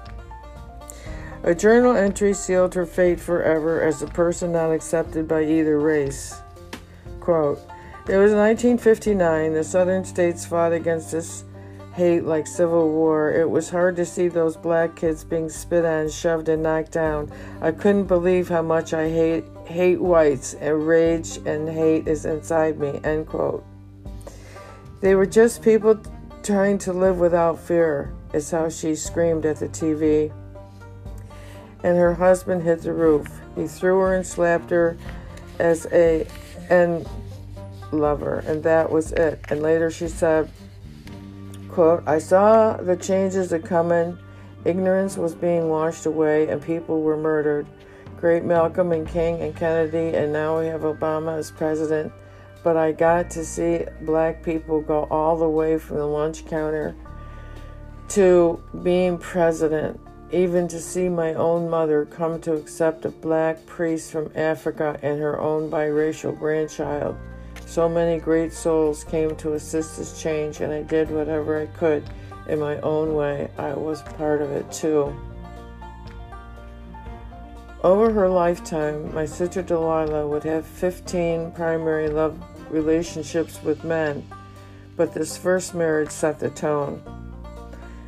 A 1.42 1.56
journal 1.56 1.96
entry 1.96 2.36
sealed 2.36 2.76
her 2.76 2.86
fate 2.86 3.20
forever 3.20 3.82
as 3.82 4.04
a 4.04 4.08
person 4.08 4.52
not 4.52 4.72
accepted 4.72 5.28
by 5.28 5.42
either 5.42 5.80
race. 5.80 6.40
Quote, 7.20 7.58
it 8.08 8.18
was 8.18 8.32
1959. 8.32 9.54
The 9.54 9.64
southern 9.64 10.06
states 10.06 10.46
fought 10.46 10.72
against 10.72 11.12
this 11.12 11.44
hate 11.98 12.26
like 12.26 12.46
civil 12.46 12.92
war. 12.92 13.32
It 13.32 13.50
was 13.50 13.72
hard 13.72 13.96
to 13.96 14.06
see 14.06 14.28
those 14.28 14.56
black 14.56 14.96
kids 14.96 15.24
being 15.24 15.50
spit 15.50 15.84
on, 15.84 16.10
shoved, 16.10 16.48
and 16.48 16.62
knocked 16.62 16.92
down. 16.92 17.32
I 17.60 17.72
couldn't 17.72 18.06
believe 18.06 18.48
how 18.48 18.62
much 18.62 18.94
I 18.94 19.10
hate 19.10 19.46
hate 19.66 20.00
whites 20.00 20.54
and 20.54 20.88
rage 20.88 21.38
and 21.46 21.68
hate 21.68 22.08
is 22.08 22.26
inside 22.26 22.80
me. 22.80 23.00
End 23.04 23.26
quote. 23.26 23.66
They 25.02 25.16
were 25.16 25.26
just 25.26 25.64
people 25.64 26.00
trying 26.44 26.78
to 26.80 26.94
live 26.94 27.18
without 27.18 27.60
fear, 27.60 28.14
is 28.32 28.52
how 28.52 28.70
she 28.70 28.96
screamed 28.96 29.48
at 29.48 29.58
the 29.58 29.68
TV. 29.68 30.32
And 31.84 31.98
her 31.98 32.14
husband 32.14 32.62
hit 32.62 32.84
the 32.84 32.94
roof. 32.94 33.28
He 33.56 33.66
threw 33.66 34.00
her 34.02 34.16
and 34.16 34.26
slapped 34.26 34.70
her 34.70 34.98
as 35.58 35.88
a 35.92 36.28
and 36.70 37.08
lover, 37.92 38.44
and 38.46 38.64
that 38.64 38.92
was 38.92 39.14
it. 39.14 39.40
And 39.50 39.64
later 39.64 39.90
she 39.90 40.08
said, 40.08 40.52
quote, 41.70 42.04
I 42.08 42.20
saw 42.20 42.78
the 42.78 42.96
changes 42.96 43.52
a 43.52 43.60
coming. 43.60 44.18
Ignorance 44.66 45.18
was 45.18 45.36
being 45.36 45.70
washed 45.70 46.06
away 46.06 46.48
and 46.48 46.62
people 46.62 47.02
were 47.02 47.18
murdered. 47.18 47.68
Great 48.18 48.44
Malcolm 48.44 48.92
and 48.92 49.08
King 49.08 49.42
and 49.42 49.56
Kennedy, 49.56 50.18
and 50.18 50.34
now 50.34 50.60
we 50.60 50.66
have 50.66 50.82
Obama 50.82 51.38
as 51.38 51.52
president. 51.52 52.12
But 52.64 52.76
I 52.76 52.92
got 52.92 53.30
to 53.32 53.46
see 53.46 53.86
black 54.02 54.44
people 54.44 54.82
go 54.82 55.08
all 55.12 55.38
the 55.38 55.48
way 55.48 55.78
from 55.78 55.98
the 55.98 56.06
lunch 56.06 56.46
counter 56.48 56.96
to 58.10 58.62
being 58.84 59.18
president, 59.18 60.00
even 60.32 60.68
to 60.70 60.80
see 60.80 61.10
my 61.10 61.34
own 61.36 61.70
mother 61.70 62.06
come 62.06 62.42
to 62.42 62.54
accept 62.54 63.06
a 63.06 63.10
black 63.10 63.66
priest 63.66 64.12
from 64.12 64.32
Africa 64.36 65.00
and 65.04 65.20
her 65.20 65.40
own 65.40 65.70
biracial 65.70 66.38
grandchild. 66.38 67.16
So 67.68 67.90
many 67.90 68.18
great 68.18 68.54
souls 68.54 69.04
came 69.04 69.36
to 69.36 69.54
assist 69.54 69.98
this 69.98 70.20
change, 70.20 70.62
and 70.62 70.72
I 70.72 70.84
did 70.84 71.12
whatever 71.12 71.62
I 71.62 71.66
could 71.66 72.10
in 72.48 72.60
my 72.60 72.80
own 72.80 73.14
way. 73.14 73.52
I 73.58 73.74
was 73.74 74.02
part 74.02 74.42
of 74.42 74.52
it 74.52 74.72
too. 74.72 75.14
Over 77.84 78.12
her 78.14 78.30
lifetime, 78.30 79.14
my 79.14 79.26
sister 79.26 79.62
Delilah 79.62 80.26
would 80.28 80.46
have 80.46 80.66
15 80.66 81.52
primary 81.52 82.08
love 82.08 82.42
relationships 82.72 83.62
with 83.62 83.84
men, 83.84 84.26
but 84.96 85.14
this 85.14 85.38
first 85.38 85.76
marriage 85.76 86.10
set 86.10 86.40
the 86.40 86.50
tone. 86.50 87.04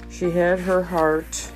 She 0.10 0.32
had 0.32 0.60
her 0.60 0.82
heart 0.82 1.52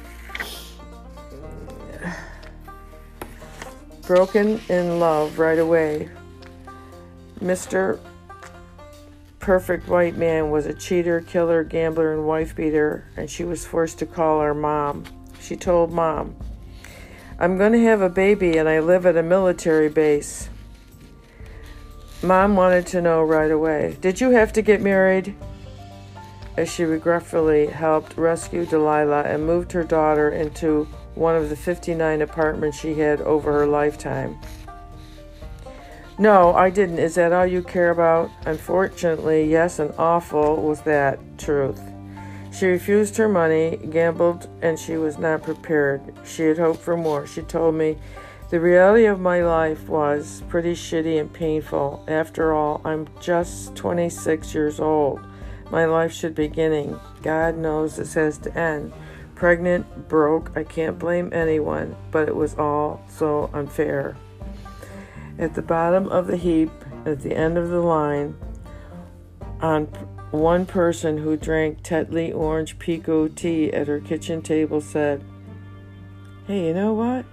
broken 4.05 4.59
in 4.67 4.99
love 4.99 5.39
right 5.39 5.57
away 5.57 6.09
Mr. 7.43 7.99
Perfect 9.39 9.89
White 9.89 10.15
Man 10.15 10.49
was 10.49 10.65
a 10.65 10.73
cheater, 10.73 11.19
killer, 11.19 11.65
gambler, 11.65 12.13
and 12.13 12.25
wife 12.25 12.55
beater, 12.55 13.05
and 13.17 13.29
she 13.29 13.43
was 13.43 13.65
forced 13.65 13.99
to 13.99 14.05
call 14.05 14.39
her 14.39 14.53
mom. 14.53 15.03
She 15.41 15.57
told 15.57 15.91
mom, 15.91 16.37
I'm 17.37 17.57
going 17.57 17.73
to 17.73 17.83
have 17.83 18.01
a 18.01 18.07
baby 18.07 18.57
and 18.57 18.69
I 18.69 18.79
live 18.79 19.05
at 19.05 19.17
a 19.17 19.23
military 19.23 19.89
base. 19.89 20.49
Mom 22.21 22.55
wanted 22.55 22.87
to 22.87 23.01
know 23.01 23.21
right 23.21 23.51
away 23.51 23.97
Did 23.99 24.21
you 24.21 24.29
have 24.29 24.53
to 24.53 24.61
get 24.61 24.79
married? 24.79 25.35
As 26.55 26.71
she 26.71 26.85
regretfully 26.85 27.65
helped 27.67 28.15
rescue 28.15 28.65
Delilah 28.65 29.23
and 29.23 29.45
moved 29.45 29.73
her 29.73 29.83
daughter 29.83 30.29
into 30.29 30.85
one 31.15 31.35
of 31.35 31.49
the 31.49 31.57
59 31.57 32.21
apartments 32.21 32.79
she 32.79 32.93
had 32.93 33.19
over 33.21 33.51
her 33.51 33.67
lifetime. 33.67 34.39
No, 36.23 36.53
I 36.53 36.69
didn't. 36.69 36.99
Is 36.99 37.15
that 37.15 37.33
all 37.33 37.45
you 37.45 37.61
care 37.61 37.89
about? 37.89 38.31
Unfortunately, 38.45 39.43
yes, 39.43 39.79
and 39.79 39.93
awful 39.97 40.55
was 40.55 40.79
that 40.83 41.19
truth. 41.37 41.81
She 42.49 42.67
refused 42.67 43.17
her 43.17 43.27
money, 43.27 43.75
gambled, 43.89 44.47
and 44.61 44.79
she 44.79 44.95
was 44.95 45.17
not 45.17 45.43
prepared. 45.43 46.01
She 46.23 46.43
had 46.43 46.57
hoped 46.57 46.79
for 46.79 46.95
more. 46.95 47.27
She 47.27 47.41
told 47.41 47.75
me, 47.75 47.97
The 48.51 48.61
reality 48.61 49.03
of 49.03 49.19
my 49.19 49.43
life 49.43 49.89
was 49.89 50.43
pretty 50.47 50.75
shitty 50.75 51.19
and 51.19 51.33
painful. 51.33 52.05
After 52.07 52.53
all, 52.53 52.79
I'm 52.85 53.09
just 53.19 53.75
26 53.75 54.55
years 54.55 54.79
old. 54.79 55.19
My 55.71 55.83
life 55.83 56.13
should 56.13 56.35
be 56.35 56.47
beginning. 56.47 56.97
God 57.21 57.57
knows 57.57 57.97
this 57.97 58.13
has 58.13 58.37
to 58.37 58.57
end. 58.57 58.93
Pregnant, 59.35 60.07
broke, 60.07 60.55
I 60.55 60.63
can't 60.63 60.97
blame 60.97 61.33
anyone, 61.33 61.97
but 62.11 62.29
it 62.29 62.35
was 62.37 62.55
all 62.55 63.03
so 63.09 63.49
unfair. 63.53 64.15
At 65.39 65.55
the 65.55 65.61
bottom 65.61 66.07
of 66.09 66.27
the 66.27 66.37
heap, 66.37 66.71
at 67.05 67.21
the 67.21 67.35
end 67.35 67.57
of 67.57 67.69
the 67.69 67.81
line, 67.81 68.35
on 69.61 69.85
one 70.31 70.65
person 70.65 71.17
who 71.17 71.37
drank 71.37 71.83
Tetley 71.83 72.33
orange 72.33 72.79
pekoe 72.79 73.33
tea 73.35 73.71
at 73.71 73.87
her 73.87 73.99
kitchen 73.99 74.41
table 74.41 74.81
said, 74.81 75.23
Hey, 76.47 76.67
you 76.67 76.73
know 76.73 76.93
what? 76.93 77.25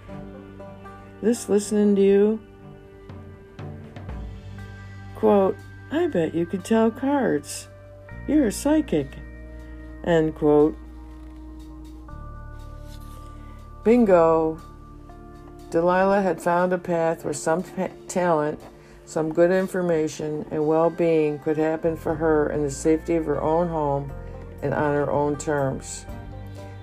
This 1.22 1.48
listening 1.48 1.96
to 1.96 2.02
you? 2.02 2.40
Quote, 5.16 5.56
I 5.90 6.06
bet 6.06 6.34
you 6.34 6.46
could 6.46 6.64
tell 6.64 6.90
cards. 6.90 7.68
You're 8.28 8.46
a 8.46 8.52
psychic. 8.52 9.08
End 10.04 10.34
quote. 10.34 10.76
Bingo! 13.84 14.60
Delilah 15.70 16.20
had 16.22 16.42
found 16.42 16.72
a 16.72 16.78
path 16.78 17.24
where 17.24 17.32
some 17.32 17.62
talent, 18.08 18.60
some 19.04 19.32
good 19.32 19.52
information, 19.52 20.44
and 20.50 20.66
well 20.66 20.90
being 20.90 21.38
could 21.38 21.56
happen 21.56 21.96
for 21.96 22.16
her 22.16 22.50
in 22.50 22.62
the 22.64 22.70
safety 22.70 23.14
of 23.14 23.26
her 23.26 23.40
own 23.40 23.68
home 23.68 24.12
and 24.62 24.74
on 24.74 24.94
her 24.94 25.10
own 25.10 25.36
terms. 25.36 26.06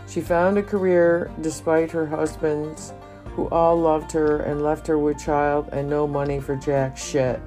She 0.08 0.22
found 0.22 0.58
a 0.58 0.64
career 0.64 1.30
despite 1.42 1.92
her 1.92 2.06
husband's, 2.06 2.94
who 3.36 3.50
all 3.50 3.78
loved 3.78 4.12
her 4.14 4.38
and 4.38 4.64
left 4.64 4.88
her 4.88 4.98
with 4.98 5.20
child 5.20 5.68
and 5.74 5.90
no 5.90 6.08
money 6.08 6.40
for 6.40 6.56
jack 6.56 6.98
shit. 6.98 7.42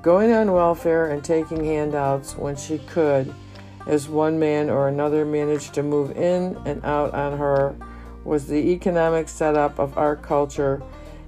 Going 0.00 0.32
on 0.32 0.50
welfare 0.52 1.10
and 1.10 1.22
taking 1.22 1.62
handouts 1.62 2.36
when 2.36 2.56
she 2.56 2.78
could, 2.78 3.34
as 3.86 4.08
one 4.08 4.38
man 4.38 4.70
or 4.70 4.88
another 4.88 5.24
managed 5.24 5.74
to 5.74 5.82
move 5.82 6.16
in 6.16 6.56
and 6.64 6.82
out 6.84 7.12
on 7.12 7.36
her, 7.36 7.76
was 8.26 8.48
the 8.48 8.72
economic 8.72 9.28
setup 9.28 9.78
of 9.78 9.96
our 9.96 10.16
culture 10.16 10.82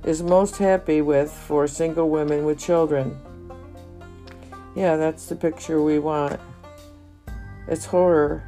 is 0.04 0.22
most 0.22 0.58
happy 0.58 1.00
with 1.00 1.30
for 1.30 1.66
single 1.66 2.10
women 2.10 2.44
with 2.44 2.58
children. 2.58 3.18
Yeah, 4.74 4.96
that's 4.96 5.26
the 5.26 5.36
picture 5.36 5.82
we 5.82 5.98
want. 5.98 6.40
It's 7.68 7.86
horror. 7.86 8.44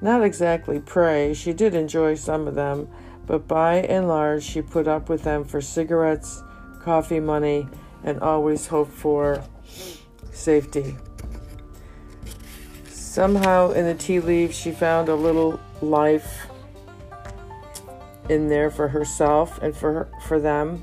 Not 0.00 0.22
exactly 0.22 0.78
prey. 0.80 1.32
She 1.34 1.52
did 1.52 1.74
enjoy 1.74 2.16
some 2.16 2.46
of 2.46 2.54
them, 2.54 2.88
but 3.26 3.48
by 3.48 3.76
and 3.76 4.08
large, 4.08 4.42
she 4.42 4.62
put 4.62 4.86
up 4.86 5.08
with 5.08 5.22
them 5.22 5.44
for 5.44 5.60
cigarettes, 5.60 6.42
coffee 6.82 7.20
money, 7.20 7.68
and 8.04 8.20
always 8.20 8.66
hoped 8.66 8.92
for 8.92 9.42
safety. 10.32 10.96
Somehow, 12.88 13.70
in 13.70 13.86
the 13.86 13.94
tea 13.94 14.20
leaves, 14.20 14.56
she 14.56 14.70
found 14.70 15.08
a 15.08 15.14
little 15.14 15.58
life 15.80 16.45
in 18.30 18.48
there 18.48 18.70
for 18.70 18.88
herself 18.88 19.58
and 19.62 19.76
for 19.76 19.92
her, 19.92 20.08
for 20.22 20.40
them. 20.40 20.82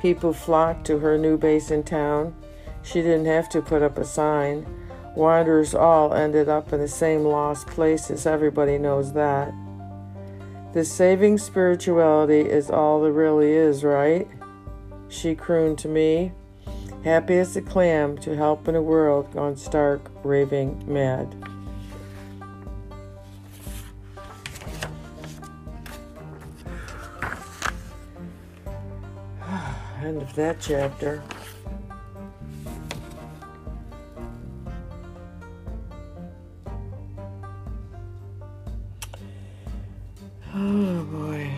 People 0.00 0.32
flocked 0.32 0.86
to 0.86 0.98
her 0.98 1.18
new 1.18 1.36
base 1.36 1.70
in 1.70 1.82
town. 1.82 2.34
She 2.82 3.02
didn't 3.02 3.26
have 3.26 3.48
to 3.50 3.60
put 3.60 3.82
up 3.82 3.98
a 3.98 4.04
sign. 4.04 4.66
Wanderers 5.16 5.74
all 5.74 6.14
ended 6.14 6.48
up 6.48 6.72
in 6.72 6.80
the 6.80 6.88
same 6.88 7.24
lost 7.24 7.66
places. 7.66 8.26
Everybody 8.26 8.78
knows 8.78 9.12
that. 9.14 9.52
The 10.74 10.84
saving 10.84 11.38
spirituality 11.38 12.40
is 12.40 12.70
all 12.70 13.02
there 13.02 13.10
really 13.10 13.50
is, 13.50 13.82
right? 13.82 14.28
She 15.08 15.34
crooned 15.34 15.78
to 15.78 15.88
me, 15.88 16.32
happy 17.02 17.38
as 17.38 17.56
a 17.56 17.62
clam 17.62 18.18
to 18.18 18.36
help 18.36 18.68
in 18.68 18.76
a 18.76 18.82
world 18.82 19.32
gone 19.32 19.56
stark, 19.56 20.10
raving 20.22 20.84
mad. 20.86 21.34
End 30.08 30.22
of 30.22 30.34
that 30.36 30.58
chapter. 30.58 31.22
Oh 40.54 41.04
boy. 41.12 41.50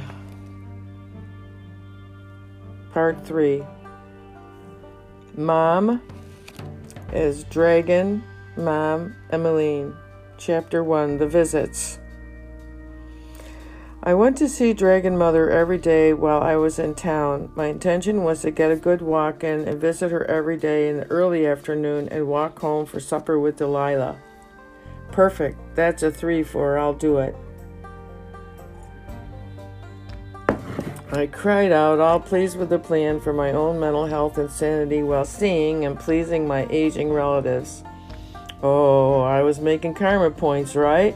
Part 2.92 3.24
3 3.24 3.62
Mom 5.36 6.02
is 7.12 7.44
Dragon, 7.44 8.24
Mom, 8.56 9.14
Emmeline. 9.30 9.94
Chapter 10.38 10.82
1 10.82 11.18
The 11.18 11.28
Visits. 11.28 11.89
I 14.10 14.14
went 14.14 14.36
to 14.38 14.48
see 14.48 14.72
Dragon 14.72 15.16
Mother 15.16 15.48
every 15.50 15.78
day 15.78 16.12
while 16.12 16.42
I 16.42 16.56
was 16.56 16.80
in 16.80 16.96
town. 16.96 17.52
My 17.54 17.66
intention 17.66 18.24
was 18.24 18.42
to 18.42 18.50
get 18.50 18.72
a 18.72 18.76
good 18.76 19.00
walk 19.00 19.44
in 19.44 19.68
and 19.68 19.80
visit 19.80 20.10
her 20.10 20.24
every 20.24 20.56
day 20.56 20.88
in 20.88 20.96
the 20.96 21.06
early 21.06 21.46
afternoon 21.46 22.08
and 22.08 22.26
walk 22.26 22.58
home 22.58 22.86
for 22.86 22.98
supper 22.98 23.38
with 23.38 23.58
Delilah. 23.58 24.18
Perfect. 25.12 25.60
That's 25.76 26.02
a 26.02 26.10
three 26.10 26.42
for 26.42 26.76
I'll 26.76 26.92
do 26.92 27.18
it. 27.18 27.36
I 31.12 31.28
cried 31.28 31.70
out, 31.70 32.00
all 32.00 32.18
pleased 32.18 32.58
with 32.58 32.70
the 32.70 32.80
plan 32.80 33.20
for 33.20 33.32
my 33.32 33.52
own 33.52 33.78
mental 33.78 34.06
health 34.06 34.38
and 34.38 34.50
sanity 34.50 35.04
while 35.04 35.24
seeing 35.24 35.84
and 35.84 35.96
pleasing 35.96 36.48
my 36.48 36.66
aging 36.68 37.12
relatives. 37.12 37.84
Oh, 38.60 39.20
I 39.20 39.42
was 39.42 39.60
making 39.60 39.94
karma 39.94 40.32
points, 40.32 40.74
right? 40.74 41.14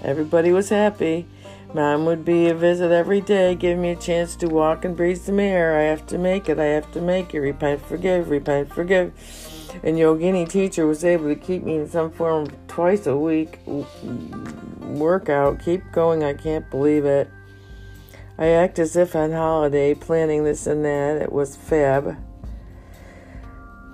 Everybody 0.00 0.52
was 0.52 0.68
happy. 0.68 1.26
Mom 1.74 2.06
would 2.06 2.24
be 2.24 2.48
a 2.48 2.54
visit 2.54 2.90
every 2.90 3.20
day, 3.20 3.54
give 3.54 3.78
me 3.78 3.90
a 3.90 3.96
chance 3.96 4.36
to 4.36 4.46
walk 4.48 4.84
and 4.84 4.96
breathe 4.96 5.18
some 5.18 5.40
air. 5.40 5.78
I 5.78 5.82
have 5.82 6.06
to 6.06 6.18
make 6.18 6.48
it, 6.48 6.58
I 6.58 6.66
have 6.66 6.90
to 6.92 7.00
make 7.00 7.34
it. 7.34 7.40
Repent, 7.40 7.84
forgive, 7.86 8.30
repent, 8.30 8.72
forgive. 8.72 9.12
And 9.82 9.96
Yogini 9.96 10.48
teacher 10.48 10.86
was 10.86 11.04
able 11.04 11.28
to 11.28 11.34
keep 11.34 11.62
me 11.62 11.76
in 11.76 11.88
some 11.88 12.10
form 12.10 12.46
twice 12.68 13.06
a 13.06 13.16
week 13.16 13.58
workout. 14.80 15.60
Keep 15.62 15.92
going, 15.92 16.24
I 16.24 16.34
can't 16.34 16.68
believe 16.70 17.04
it. 17.04 17.30
I 18.38 18.48
act 18.48 18.78
as 18.78 18.96
if 18.96 19.16
on 19.16 19.32
holiday, 19.32 19.94
planning 19.94 20.44
this 20.44 20.66
and 20.66 20.84
that. 20.84 21.20
It 21.20 21.32
was 21.32 21.56
fab. 21.56 22.16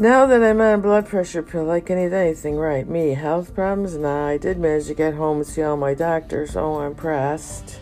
Now 0.03 0.27
that 0.27 0.43
I'm 0.43 0.61
on 0.61 0.75
a 0.75 0.79
blood 0.79 1.07
pressure 1.07 1.45
pill, 1.45 1.71
I 1.71 1.79
can 1.79 1.97
eat 1.97 2.13
anything 2.13 2.57
right. 2.57 2.89
Me, 2.89 3.11
health 3.11 3.55
problems? 3.55 3.97
Nah, 3.97 4.27
I 4.27 4.37
did 4.37 4.59
manage 4.59 4.89
to 4.89 4.95
get 4.95 5.15
home 5.15 5.37
and 5.37 5.47
see 5.47 5.63
all 5.63 5.77
my 5.77 5.95
doctors, 5.95 6.55
so 6.55 6.81
I'm 6.81 6.97
pressed. 6.97 7.79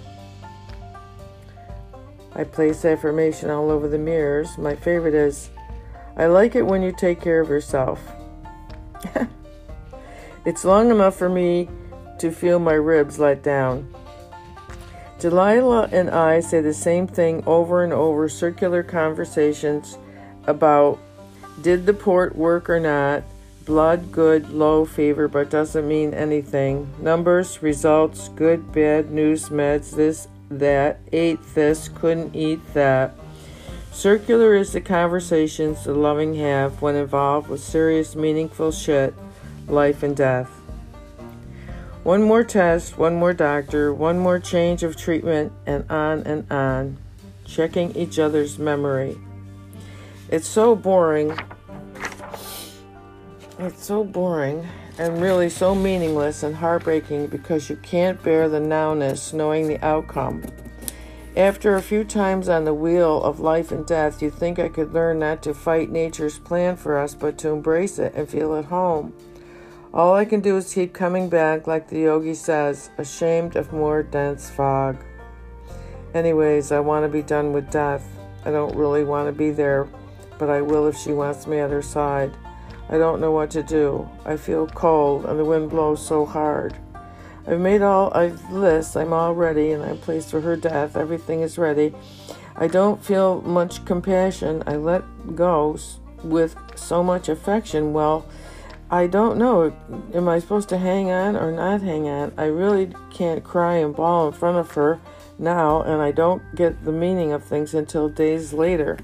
I 2.35 2.45
place 2.45 2.85
affirmation 2.85 3.49
all 3.49 3.71
over 3.71 3.89
the 3.89 3.97
mirrors. 3.97 4.59
My 4.59 4.77
favorite 4.77 5.15
is, 5.15 5.49
I 6.15 6.27
like 6.27 6.55
it 6.55 6.67
when 6.67 6.83
you 6.83 6.93
take 6.93 7.23
care 7.23 7.41
of 7.41 7.49
yourself. 7.49 8.03
it's 10.45 10.67
long 10.67 10.91
enough 10.91 11.17
for 11.17 11.31
me 11.31 11.71
to 12.19 12.31
feel 12.31 12.59
my 12.59 12.75
ribs 12.75 13.19
let 13.19 13.43
down. 13.43 13.95
Delilah 15.19 15.89
and 15.91 16.11
I 16.11 16.41
say 16.41 16.61
the 16.61 16.75
same 16.75 17.07
thing 17.07 17.43
over 17.47 17.83
and 17.83 17.95
over, 17.95 18.29
circular 18.29 18.83
conversations 18.83 19.97
about 20.47 20.99
did 21.63 21.87
the 21.87 21.95
port 21.95 22.37
work 22.37 22.71
or 22.71 22.81
not? 22.81 23.23
Blood 23.65 24.11
good, 24.11 24.51
low 24.51 24.85
fever, 24.85 25.29
but 25.29 25.51
doesn't 25.51 25.87
mean 25.87 26.15
anything. 26.15 26.93
Numbers, 27.01 27.63
results, 27.63 28.29
good, 28.31 28.73
bad, 28.73 29.11
news, 29.11 29.49
meds, 29.51 29.95
this, 29.95 30.29
that, 30.51 30.99
ate 31.13 31.39
this, 31.55 31.89
couldn't 31.89 32.35
eat 32.35 32.61
that. 32.75 33.15
Circular 33.93 34.55
is 34.55 34.73
the 34.73 34.81
conversations 34.81 35.85
the 35.85 35.95
loving 35.95 36.35
have 36.37 36.81
when 36.81 36.97
involved 36.97 37.49
with 37.49 37.61
serious, 37.61 38.17
meaningful 38.17 38.73
shit, 38.73 39.15
life 39.69 40.03
and 40.03 40.17
death. 40.17 40.49
One 42.03 42.23
more 42.23 42.45
test, 42.45 42.97
one 42.97 43.17
more 43.17 43.35
doctor, 43.35 43.93
one 43.93 44.19
more 44.19 44.41
change 44.41 44.83
of 44.83 44.97
treatment, 44.97 45.53
and 45.67 45.89
on 45.91 46.23
and 46.23 46.51
on, 46.51 46.97
checking 47.45 47.95
each 47.95 48.19
other's 48.19 48.59
memory. 48.59 49.19
It's 50.31 50.47
so 50.47 50.77
boring. 50.77 51.37
It's 53.59 53.85
so 53.85 54.05
boring 54.05 54.65
and 54.97 55.21
really 55.21 55.49
so 55.49 55.75
meaningless 55.75 56.45
and 56.45 56.55
heartbreaking 56.55 57.27
because 57.27 57.69
you 57.69 57.75
can't 57.75 58.23
bear 58.23 58.49
the 58.49 58.61
nowness 58.61 59.35
knowing 59.35 59.67
the 59.67 59.85
outcome. 59.85 60.45
After 61.37 61.75
a 61.75 61.83
few 61.83 62.05
times 62.05 62.49
on 62.49 62.65
the 62.65 62.73
wheel 62.73 63.21
of 63.25 63.41
life 63.41 63.73
and 63.73 63.85
death, 63.85 64.23
you 64.23 64.31
think 64.31 64.61
I 64.61 64.69
could 64.69 64.95
learn 64.95 65.19
not 65.19 65.43
to 65.43 65.53
fight 65.53 65.91
nature's 65.91 66.39
plan 66.39 66.77
for 66.77 66.97
us, 66.97 67.13
but 67.13 67.37
to 67.39 67.49
embrace 67.49 67.99
it 67.99 68.15
and 68.15 68.29
feel 68.29 68.55
at 68.55 68.67
home. 68.67 69.13
All 69.93 70.15
I 70.15 70.25
can 70.25 70.41
do 70.41 70.57
is 70.57 70.73
keep 70.73 70.93
coming 70.93 71.29
back, 71.29 71.67
like 71.67 71.89
the 71.89 72.03
yogi 72.03 72.35
says, 72.35 72.91
ashamed 72.99 73.57
of 73.57 73.73
more 73.73 74.05
dense 74.05 74.49
fog. 74.49 74.97
Anyways, 76.15 76.71
I 76.71 76.79
want 76.79 77.05
to 77.05 77.09
be 77.09 77.23
done 77.23 77.53
with 77.53 77.69
death. 77.73 78.07
I 78.45 78.53
don't 78.53 78.77
really 78.77 79.03
want 79.03 79.27
to 79.27 79.33
be 79.33 79.51
there 79.51 79.89
but 80.41 80.51
I 80.51 80.63
will 80.63 80.89
if 80.89 80.97
she 80.97 81.13
wants 81.13 81.47
me 81.47 81.59
at 81.59 81.71
her 81.71 81.83
side. 81.83 82.33
I 82.89 82.99
don't 82.99 83.21
know 83.21 83.31
what 83.31 83.51
to 83.53 83.63
do. 83.63 84.09
I 84.25 84.37
feel 84.37 84.67
cold, 84.67 85.27
and 85.27 85.39
the 85.39 85.45
wind 85.45 85.71
blows 85.71 86.05
so 86.05 86.27
hard. 86.27 86.75
I've 87.47 87.61
made 87.61 87.83
all 87.83 88.13
I've 88.15 88.51
list. 88.51 88.97
I'm 88.97 89.13
all 89.13 89.35
ready, 89.35 89.71
and 89.71 89.85
I'm 89.85 89.99
placed 89.99 90.31
for 90.31 90.41
her 90.41 90.57
death. 90.57 90.97
Everything 90.97 91.43
is 91.43 91.59
ready. 91.59 91.95
I 92.57 92.67
don't 92.67 93.05
feel 93.05 93.43
much 93.43 93.85
compassion. 93.85 94.65
I 94.67 94.77
let 94.77 95.05
go 95.37 95.79
with 96.25 96.57
so 96.75 97.03
much 97.05 97.29
affection. 97.29 97.93
Well, 97.93 98.27
I 98.91 99.07
don't 99.07 99.39
know. 99.39 99.73
Am 100.13 100.29
I 100.29 100.41
supposed 100.41 100.69
to 100.71 100.79
hang 100.79 101.11
on 101.11 101.37
or 101.37 101.53
not 101.53 101.83
hang 101.83 102.09
on? 102.09 102.33
I 102.37 102.47
really 102.47 102.93
can't 103.11 103.45
cry 103.45 103.77
and 103.77 103.95
bawl 103.95 104.27
in 104.29 104.33
front 104.33 104.59
of 104.59 104.73
her. 104.73 105.01
now, 105.41 105.81
and 105.83 106.03
I 106.03 106.13
don't 106.13 106.43
get 106.55 106.85
the 106.85 106.93
meaning 106.93 107.33
of 107.33 107.43
things 107.43 107.73
until 107.75 108.09
days 108.09 108.53
later. 108.53 108.99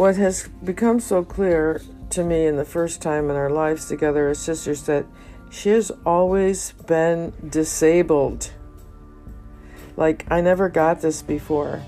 What 0.00 0.16
has 0.16 0.48
become 0.64 0.98
so 0.98 1.22
clear 1.22 1.82
to 2.08 2.24
me 2.24 2.46
in 2.46 2.56
the 2.56 2.64
first 2.64 3.02
time 3.02 3.28
in 3.28 3.36
our 3.36 3.50
lives 3.50 3.86
together 3.86 4.30
as 4.30 4.38
sisters 4.38 4.84
that 4.84 5.04
she 5.50 5.68
has 5.68 5.92
always 6.06 6.72
been 6.86 7.34
disabled. 7.50 8.50
Like, 9.98 10.24
I 10.30 10.40
never 10.40 10.70
got 10.70 11.02
this 11.02 11.20
before. 11.20 11.82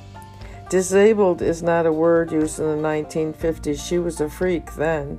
Disabled 0.68 1.40
is 1.40 1.62
not 1.62 1.86
a 1.86 1.92
word 1.92 2.32
used 2.32 2.58
in 2.58 2.66
the 2.66 2.86
1950s. 2.86 3.82
She 3.82 3.96
was 3.98 4.20
a 4.20 4.28
freak 4.28 4.74
then. 4.74 5.18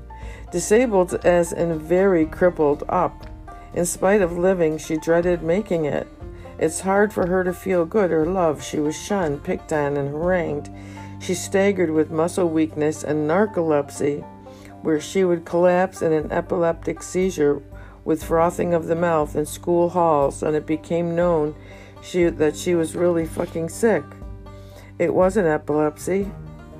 Disabled 0.52 1.16
as 1.26 1.52
in 1.52 1.80
very 1.80 2.28
crippled 2.28 2.84
up. 2.90 3.26
In 3.74 3.88
spite 3.88 4.22
of 4.22 4.38
living, 4.38 4.78
she 4.78 4.98
dreaded 4.98 5.42
making 5.42 5.86
it. 5.86 6.08
It's 6.60 6.82
hard 6.82 7.12
for 7.12 7.26
her 7.26 7.44
to 7.44 7.54
feel 7.54 7.86
good 7.86 8.12
or 8.12 8.28
love. 8.28 8.64
She 8.64 8.78
was 8.78 8.96
shunned, 8.96 9.44
picked 9.44 9.74
on, 9.74 9.98
and 9.98 10.10
harangued. 10.10 10.70
She 11.24 11.36
staggered 11.36 11.90
with 11.90 12.12
muscle 12.12 12.50
weakness 12.50 13.02
and 13.02 13.30
narcolepsy, 13.30 14.26
where 14.82 15.00
she 15.00 15.24
would 15.24 15.46
collapse 15.46 16.02
in 16.02 16.12
an 16.12 16.30
epileptic 16.34 17.02
seizure 17.02 17.62
with 18.04 18.26
frothing 18.26 18.74
of 18.74 18.88
the 18.88 18.96
mouth 18.96 19.34
in 19.34 19.46
school 19.46 19.92
halls, 19.92 20.44
and 20.44 20.54
it 20.54 20.66
became 20.66 21.16
known 21.16 21.56
she, 22.02 22.26
that 22.26 22.58
she 22.58 22.76
was 22.76 22.98
really 22.98 23.26
fucking 23.26 23.70
sick. 23.70 24.04
It 25.00 25.14
wasn't 25.14 25.48
epilepsy. 25.48 26.30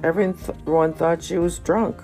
Everyone 0.04 0.92
thought 0.92 1.24
she 1.24 1.38
was 1.38 1.60
drunk. 1.60 2.02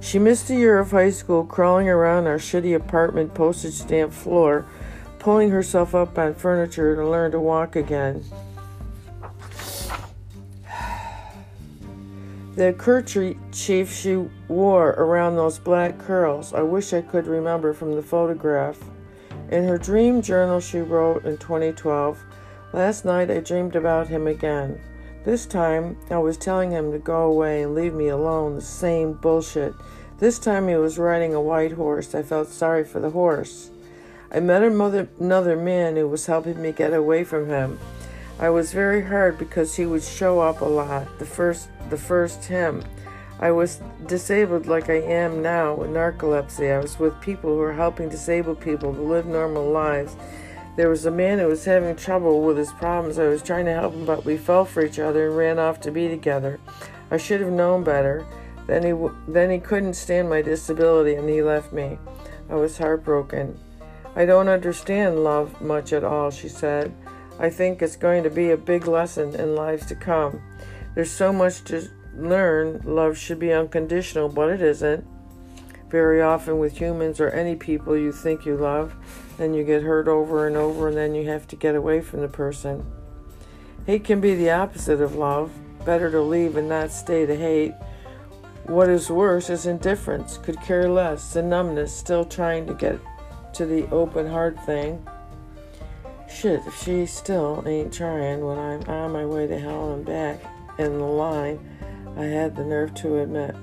She 0.00 0.18
missed 0.18 0.50
a 0.50 0.56
year 0.56 0.80
of 0.80 0.90
high 0.90 1.10
school 1.10 1.44
crawling 1.44 1.88
around 1.88 2.26
our 2.26 2.38
shitty 2.38 2.74
apartment 2.74 3.34
postage 3.34 3.74
stamp 3.74 4.12
floor, 4.12 4.66
pulling 5.20 5.50
herself 5.50 5.94
up 5.94 6.18
on 6.18 6.34
furniture 6.34 6.96
to 6.96 7.08
learn 7.08 7.30
to 7.30 7.38
walk 7.38 7.76
again. 7.76 8.24
The 12.54 12.74
kerchief 12.74 13.94
she 13.94 14.28
wore 14.46 14.90
around 14.90 15.36
those 15.36 15.58
black 15.58 15.98
curls, 15.98 16.52
I 16.52 16.60
wish 16.60 16.92
I 16.92 17.00
could 17.00 17.26
remember 17.26 17.72
from 17.72 17.94
the 17.94 18.02
photograph. 18.02 18.78
In 19.50 19.64
her 19.64 19.78
dream 19.78 20.20
journal, 20.20 20.60
she 20.60 20.80
wrote 20.80 21.24
in 21.24 21.38
2012 21.38 22.22
Last 22.74 23.06
night 23.06 23.30
I 23.30 23.40
dreamed 23.40 23.74
about 23.74 24.08
him 24.08 24.26
again. 24.26 24.78
This 25.24 25.46
time 25.46 25.96
I 26.10 26.18
was 26.18 26.36
telling 26.36 26.70
him 26.70 26.92
to 26.92 26.98
go 26.98 27.22
away 27.22 27.62
and 27.62 27.74
leave 27.74 27.94
me 27.94 28.08
alone, 28.08 28.56
the 28.56 28.60
same 28.60 29.14
bullshit. 29.14 29.72
This 30.18 30.38
time 30.38 30.68
he 30.68 30.74
was 30.74 30.98
riding 30.98 31.32
a 31.32 31.40
white 31.40 31.72
horse. 31.72 32.14
I 32.14 32.22
felt 32.22 32.48
sorry 32.48 32.84
for 32.84 33.00
the 33.00 33.10
horse. 33.10 33.70
I 34.30 34.40
met 34.40 34.62
another 34.62 35.56
man 35.56 35.96
who 35.96 36.06
was 36.06 36.26
helping 36.26 36.60
me 36.60 36.72
get 36.72 36.92
away 36.92 37.24
from 37.24 37.48
him. 37.48 37.78
I 38.38 38.50
was 38.50 38.72
very 38.72 39.02
hard 39.02 39.38
because 39.38 39.76
he 39.76 39.86
would 39.86 40.02
show 40.02 40.40
up 40.40 40.60
a 40.60 40.66
lot. 40.66 41.18
The 41.18 41.26
first 41.26 41.68
the 41.90 41.96
first 41.96 42.44
him. 42.44 42.82
I 43.38 43.50
was 43.50 43.80
disabled 44.06 44.66
like 44.66 44.88
I 44.88 45.00
am 45.00 45.42
now 45.42 45.74
with 45.74 45.90
narcolepsy. 45.90 46.72
I 46.72 46.78
was 46.78 46.98
with 46.98 47.20
people 47.20 47.50
who 47.50 47.56
were 47.56 47.72
helping 47.72 48.08
disabled 48.08 48.60
people 48.60 48.94
to 48.94 49.00
live 49.00 49.26
normal 49.26 49.70
lives. 49.70 50.16
There 50.76 50.88
was 50.88 51.04
a 51.04 51.10
man 51.10 51.38
who 51.38 51.48
was 51.48 51.64
having 51.64 51.96
trouble 51.96 52.42
with 52.42 52.56
his 52.56 52.72
problems. 52.72 53.18
I 53.18 53.26
was 53.26 53.42
trying 53.42 53.66
to 53.66 53.74
help 53.74 53.94
him, 53.94 54.06
but 54.06 54.24
we 54.24 54.36
fell 54.36 54.64
for 54.64 54.84
each 54.84 54.98
other 54.98 55.26
and 55.26 55.36
ran 55.36 55.58
off 55.58 55.80
to 55.80 55.90
be 55.90 56.08
together. 56.08 56.60
I 57.10 57.16
should 57.16 57.40
have 57.40 57.50
known 57.50 57.84
better. 57.84 58.24
Then 58.66 58.84
he 58.84 59.08
then 59.28 59.50
he 59.50 59.58
couldn't 59.58 59.94
stand 59.94 60.30
my 60.30 60.40
disability 60.40 61.14
and 61.14 61.28
he 61.28 61.42
left 61.42 61.72
me. 61.72 61.98
I 62.48 62.54
was 62.54 62.78
heartbroken. 62.78 63.58
I 64.14 64.24
don't 64.24 64.48
understand 64.48 65.24
love 65.24 65.60
much 65.60 65.92
at 65.92 66.04
all, 66.04 66.30
she 66.30 66.48
said. 66.48 66.94
I 67.38 67.50
think 67.50 67.82
it's 67.82 67.96
going 67.96 68.22
to 68.22 68.30
be 68.30 68.50
a 68.50 68.56
big 68.56 68.86
lesson 68.86 69.34
in 69.34 69.54
lives 69.54 69.86
to 69.86 69.94
come. 69.94 70.40
There's 70.94 71.10
so 71.10 71.32
much 71.32 71.64
to 71.64 71.88
learn. 72.14 72.82
Love 72.84 73.16
should 73.16 73.38
be 73.38 73.52
unconditional, 73.52 74.28
but 74.28 74.50
it 74.50 74.60
isn't. 74.60 75.06
Very 75.88 76.22
often, 76.22 76.58
with 76.58 76.78
humans 76.78 77.20
or 77.20 77.30
any 77.30 77.54
people 77.56 77.96
you 77.96 78.12
think 78.12 78.46
you 78.46 78.56
love, 78.56 78.94
then 79.38 79.54
you 79.54 79.64
get 79.64 79.82
hurt 79.82 80.08
over 80.08 80.46
and 80.46 80.56
over, 80.56 80.88
and 80.88 80.96
then 80.96 81.14
you 81.14 81.28
have 81.28 81.46
to 81.48 81.56
get 81.56 81.74
away 81.74 82.00
from 82.00 82.20
the 82.20 82.28
person. 82.28 82.84
Hate 83.86 84.04
can 84.04 84.20
be 84.20 84.34
the 84.34 84.50
opposite 84.50 85.00
of 85.00 85.16
love. 85.16 85.50
Better 85.84 86.10
to 86.10 86.20
leave 86.20 86.56
and 86.56 86.68
not 86.68 86.92
stay 86.92 87.26
to 87.26 87.36
hate. 87.36 87.74
What 88.66 88.88
is 88.88 89.10
worse 89.10 89.50
is 89.50 89.66
indifference, 89.66 90.38
could 90.38 90.60
care 90.60 90.88
less, 90.88 91.32
the 91.32 91.42
numbness, 91.42 91.92
still 91.94 92.24
trying 92.24 92.66
to 92.68 92.74
get 92.74 93.00
to 93.54 93.66
the 93.66 93.88
open 93.90 94.28
heart 94.28 94.58
thing. 94.64 95.04
Shit, 96.34 96.66
if 96.66 96.82
she 96.82 97.06
still 97.06 97.62
ain't 97.66 97.92
trying 97.92 98.44
when 98.44 98.58
I'm 98.58 98.82
on 98.88 99.12
my 99.12 99.24
way 99.24 99.46
to 99.46 99.58
hell 99.58 99.92
and 99.92 100.04
back 100.04 100.40
in 100.78 100.98
the 100.98 101.04
line, 101.04 101.60
I 102.16 102.24
had 102.24 102.56
the 102.56 102.64
nerve 102.64 102.94
to 102.94 103.18
admit. 103.18 103.54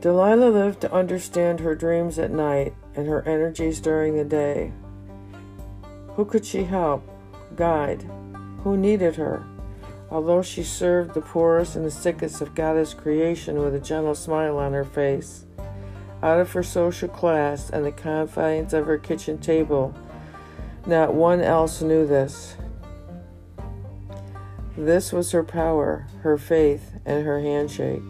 Delilah 0.00 0.50
lived 0.50 0.80
to 0.80 0.92
understand 0.92 1.60
her 1.60 1.74
dreams 1.74 2.18
at 2.18 2.30
night 2.30 2.74
and 2.94 3.06
her 3.06 3.26
energies 3.26 3.80
during 3.80 4.16
the 4.16 4.24
day. 4.24 4.72
Who 6.16 6.24
could 6.24 6.44
she 6.44 6.64
help, 6.64 7.08
guide? 7.54 8.04
Who 8.64 8.76
needed 8.76 9.16
her? 9.16 9.44
Although 10.10 10.42
she 10.42 10.64
served 10.64 11.14
the 11.14 11.20
poorest 11.20 11.76
and 11.76 11.84
the 11.84 11.90
sickest 11.90 12.40
of 12.40 12.54
God's 12.54 12.94
creation 12.94 13.58
with 13.58 13.74
a 13.74 13.80
gentle 13.80 14.14
smile 14.14 14.58
on 14.58 14.72
her 14.72 14.84
face, 14.84 15.44
out 16.22 16.38
of 16.38 16.52
her 16.52 16.62
social 16.62 17.08
class 17.08 17.70
and 17.70 17.84
the 17.84 17.92
confines 17.92 18.74
of 18.74 18.86
her 18.86 18.98
kitchen 18.98 19.38
table, 19.38 19.94
not 20.86 21.14
one 21.14 21.40
else 21.40 21.82
knew 21.82 22.06
this. 22.06 22.56
This 24.76 25.12
was 25.12 25.32
her 25.32 25.44
power, 25.44 26.06
her 26.22 26.38
faith, 26.38 26.92
and 27.04 27.24
her 27.24 27.40
handshake. 27.40 28.02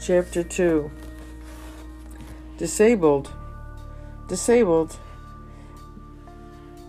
Chapter 0.00 0.42
2 0.42 0.90
Disabled. 2.56 3.30
Disabled. 4.26 4.96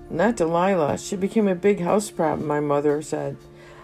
Not 0.09 0.37
Delilah. 0.37 0.97
She 0.97 1.15
became 1.15 1.47
a 1.47 1.55
big 1.55 1.81
house 1.81 2.09
problem, 2.09 2.47
my 2.47 2.59
mother 2.59 3.01
said. 3.01 3.37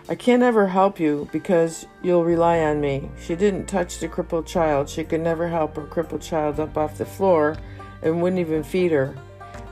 I 0.10 0.16
can't 0.16 0.44
ever 0.44 0.68
help 0.68 1.00
you 1.00 1.30
because 1.32 1.86
you'll 2.02 2.24
rely 2.24 2.60
on 2.60 2.82
me. 2.82 3.10
She 3.20 3.36
didn't 3.36 3.66
touch 3.66 4.00
the 4.00 4.08
crippled 4.08 4.48
child. 4.48 4.90
She 4.90 5.04
could 5.04 5.22
never 5.22 5.48
help 5.48 5.76
her 5.76 5.86
crippled 5.86 6.22
child 6.22 6.60
up 6.60 6.78
off 6.78 6.98
the 6.98 7.06
floor 7.06 7.58
and 8.02 8.22
wouldn't 8.22 8.40
even 8.40 8.64
feed 8.64 8.92
her. 8.92 9.16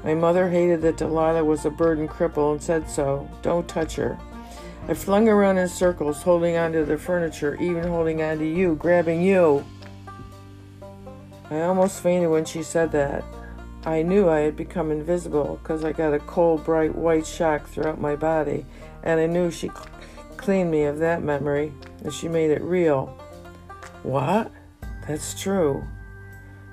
My 0.04 0.14
mother 0.14 0.50
hated 0.50 0.82
that 0.82 0.98
Delilah 0.98 1.44
was 1.44 1.66
a 1.66 1.70
burden 1.70 2.08
cripple 2.08 2.52
and 2.52 2.62
said 2.62 2.90
so. 2.90 3.30
Don't 3.42 3.68
touch 3.68 3.96
her. 3.96 4.18
I 4.88 4.94
flung 4.96 5.30
around 5.30 5.60
in 5.60 5.70
circles, 5.70 6.24
holding 6.24 6.58
onto 6.58 6.84
the 6.84 6.98
furniture, 6.98 7.56
even 7.62 7.88
holding 7.88 8.22
onto 8.22 8.44
you, 8.44 8.76
grabbing 8.76 9.22
you. 9.22 9.64
I 11.50 11.62
almost 11.62 12.02
fainted 12.02 12.30
when 12.30 12.46
she 12.46 12.64
said 12.64 12.92
that. 12.92 13.24
I 13.86 14.02
knew 14.02 14.30
I 14.30 14.40
had 14.40 14.56
become 14.56 14.92
invisible 14.92 15.60
because 15.62 15.84
I 15.84 15.92
got 15.92 16.14
a 16.14 16.20
cold, 16.20 16.64
bright 16.64 16.96
white 16.96 17.28
shock 17.28 17.68
throughout 17.68 18.00
my 18.00 18.16
body, 18.16 18.66
and 19.04 19.20
I 19.20 19.26
knew 19.26 19.52
she 19.52 19.70
cleaned 20.38 20.72
me 20.72 20.84
of 20.84 21.00
that 21.00 21.22
memory, 21.22 21.74
and 22.02 22.14
she 22.14 22.30
made 22.30 22.52
it 22.52 22.62
real. 22.62 23.18
What? 24.04 24.52
That's 25.08 25.40
true. 25.40 25.86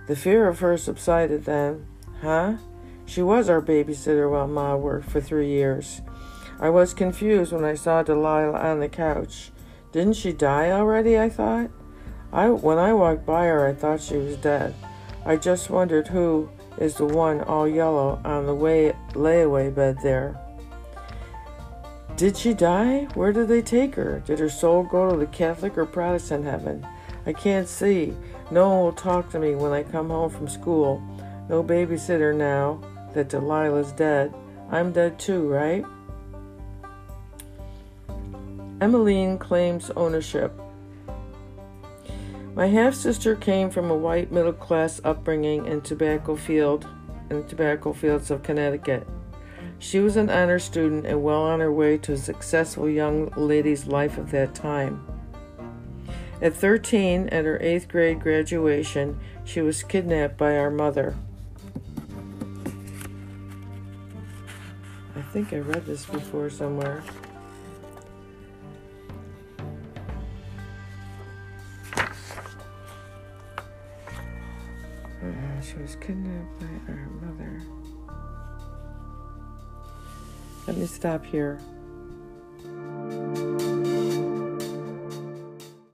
The 0.07 0.15
fear 0.15 0.47
of 0.47 0.61
her 0.61 0.77
subsided 0.77 1.45
then. 1.45 1.87
Huh? 2.21 2.59
She 3.07 3.23
was 3.23 3.49
our 3.49 3.61
babysitter 3.61 4.31
while 4.31 4.47
Ma 4.47 4.77
worked 4.77 5.11
for 5.11 5.21
three 5.21 5.49
years. 5.49 6.03
I 6.61 6.69
was 6.69 6.95
confused 6.95 7.53
when 7.53 7.65
I 7.65 7.75
saw 7.75 8.05
Delilah 8.05 8.59
on 8.59 8.79
the 8.79 8.89
couch. 8.89 9.51
Didn't 9.91 10.15
she 10.15 10.33
die 10.33 10.71
already? 10.71 11.19
I 11.19 11.29
thought. 11.29 11.71
I 12.33 12.51
when 12.51 12.79
I 12.79 12.93
walked 12.93 13.27
by 13.27 13.47
her, 13.47 13.67
I 13.67 13.75
thought 13.75 14.01
she 14.01 14.17
was 14.17 14.37
dead. 14.37 14.75
I 15.25 15.37
just 15.37 15.71
wondered 15.71 16.09
who 16.09 16.51
is 16.79 16.95
the 16.97 17.05
one 17.05 17.41
all 17.43 17.69
yellow 17.69 18.21
on 18.25 18.47
the 18.47 18.55
way 18.55 18.95
layaway 19.13 19.75
bed 19.75 19.99
there. 20.03 20.41
Did 22.17 22.37
she 22.37 22.53
die? 22.53 23.09
Where 23.15 23.33
did 23.33 23.49
they 23.49 23.63
take 23.63 23.95
her? 23.95 24.23
Did 24.27 24.39
her 24.41 24.51
soul 24.51 24.83
go 24.83 25.11
to 25.11 25.17
the 25.17 25.27
Catholic 25.27 25.79
or 25.79 25.87
Protestant 25.87 26.45
heaven? 26.45 26.87
I 27.25 27.33
can't 27.33 27.69
see. 27.69 28.15
No 28.51 28.69
one 28.69 28.81
will 28.81 28.93
talk 28.93 29.31
to 29.31 29.39
me 29.39 29.55
when 29.55 29.73
I 29.73 29.83
come 29.83 30.11
home 30.11 30.31
from 30.31 30.49
school. 30.49 31.03
No 31.49 31.65
babysitter 31.65 32.37
now 32.37 32.81
that 33.15 33.29
Delilah's 33.29 33.93
dead. 33.93 34.35
I'm 34.71 34.93
dead 34.93 35.19
too, 35.19 35.49
right? 35.49 35.85
Emmeline 38.81 39.39
claims 39.39 39.91
ownership. 39.97 40.60
My 42.55 42.67
half 42.67 42.95
sister 42.95 43.37
came 43.37 43.71
from 43.71 43.91
a 43.91 43.97
white 43.97 44.33
middle 44.33 44.53
class 44.53 45.01
upbringing 45.05 45.67
in 45.67 45.83
tobacco 45.83 46.35
field 46.35 46.87
in 47.31 47.43
the 47.43 47.49
tobacco 47.49 47.93
fields 47.93 48.31
of 48.31 48.43
Connecticut. 48.43 49.07
She 49.79 50.01
was 50.01 50.17
an 50.17 50.29
honor 50.29 50.59
student 50.59 51.07
and 51.07 51.23
well 51.23 51.43
on 51.43 51.61
her 51.61 51.73
way 51.73 51.97
to 51.99 52.13
a 52.13 52.19
successful 52.19 52.89
young 52.89 53.31
lady's 53.37 53.87
life 53.87 54.19
of 54.19 54.31
that 54.33 54.55
time. 54.55 55.07
At 56.43 56.55
13, 56.55 57.29
at 57.29 57.45
her 57.45 57.59
eighth 57.63 57.89
grade 57.89 58.21
graduation, 58.21 59.21
she 59.45 59.61
was 59.61 59.83
kidnapped 59.83 60.37
by 60.37 60.57
our 60.59 60.71
mother. 60.71 61.15
I 65.15 65.23
think 65.33 65.53
I 65.53 65.59
read 65.59 65.87
this 65.87 66.05
before 66.05 66.51
somewhere. 66.51 67.03
uh, 75.61 75.63
she 75.63 75.79
was 75.79 75.97
kidnapped 75.97 76.59
by 76.59 76.67
her 76.93 77.09
mother. 77.21 77.63
Let 80.67 80.77
me 80.77 80.87
stop 80.87 81.25
here. 81.25 81.61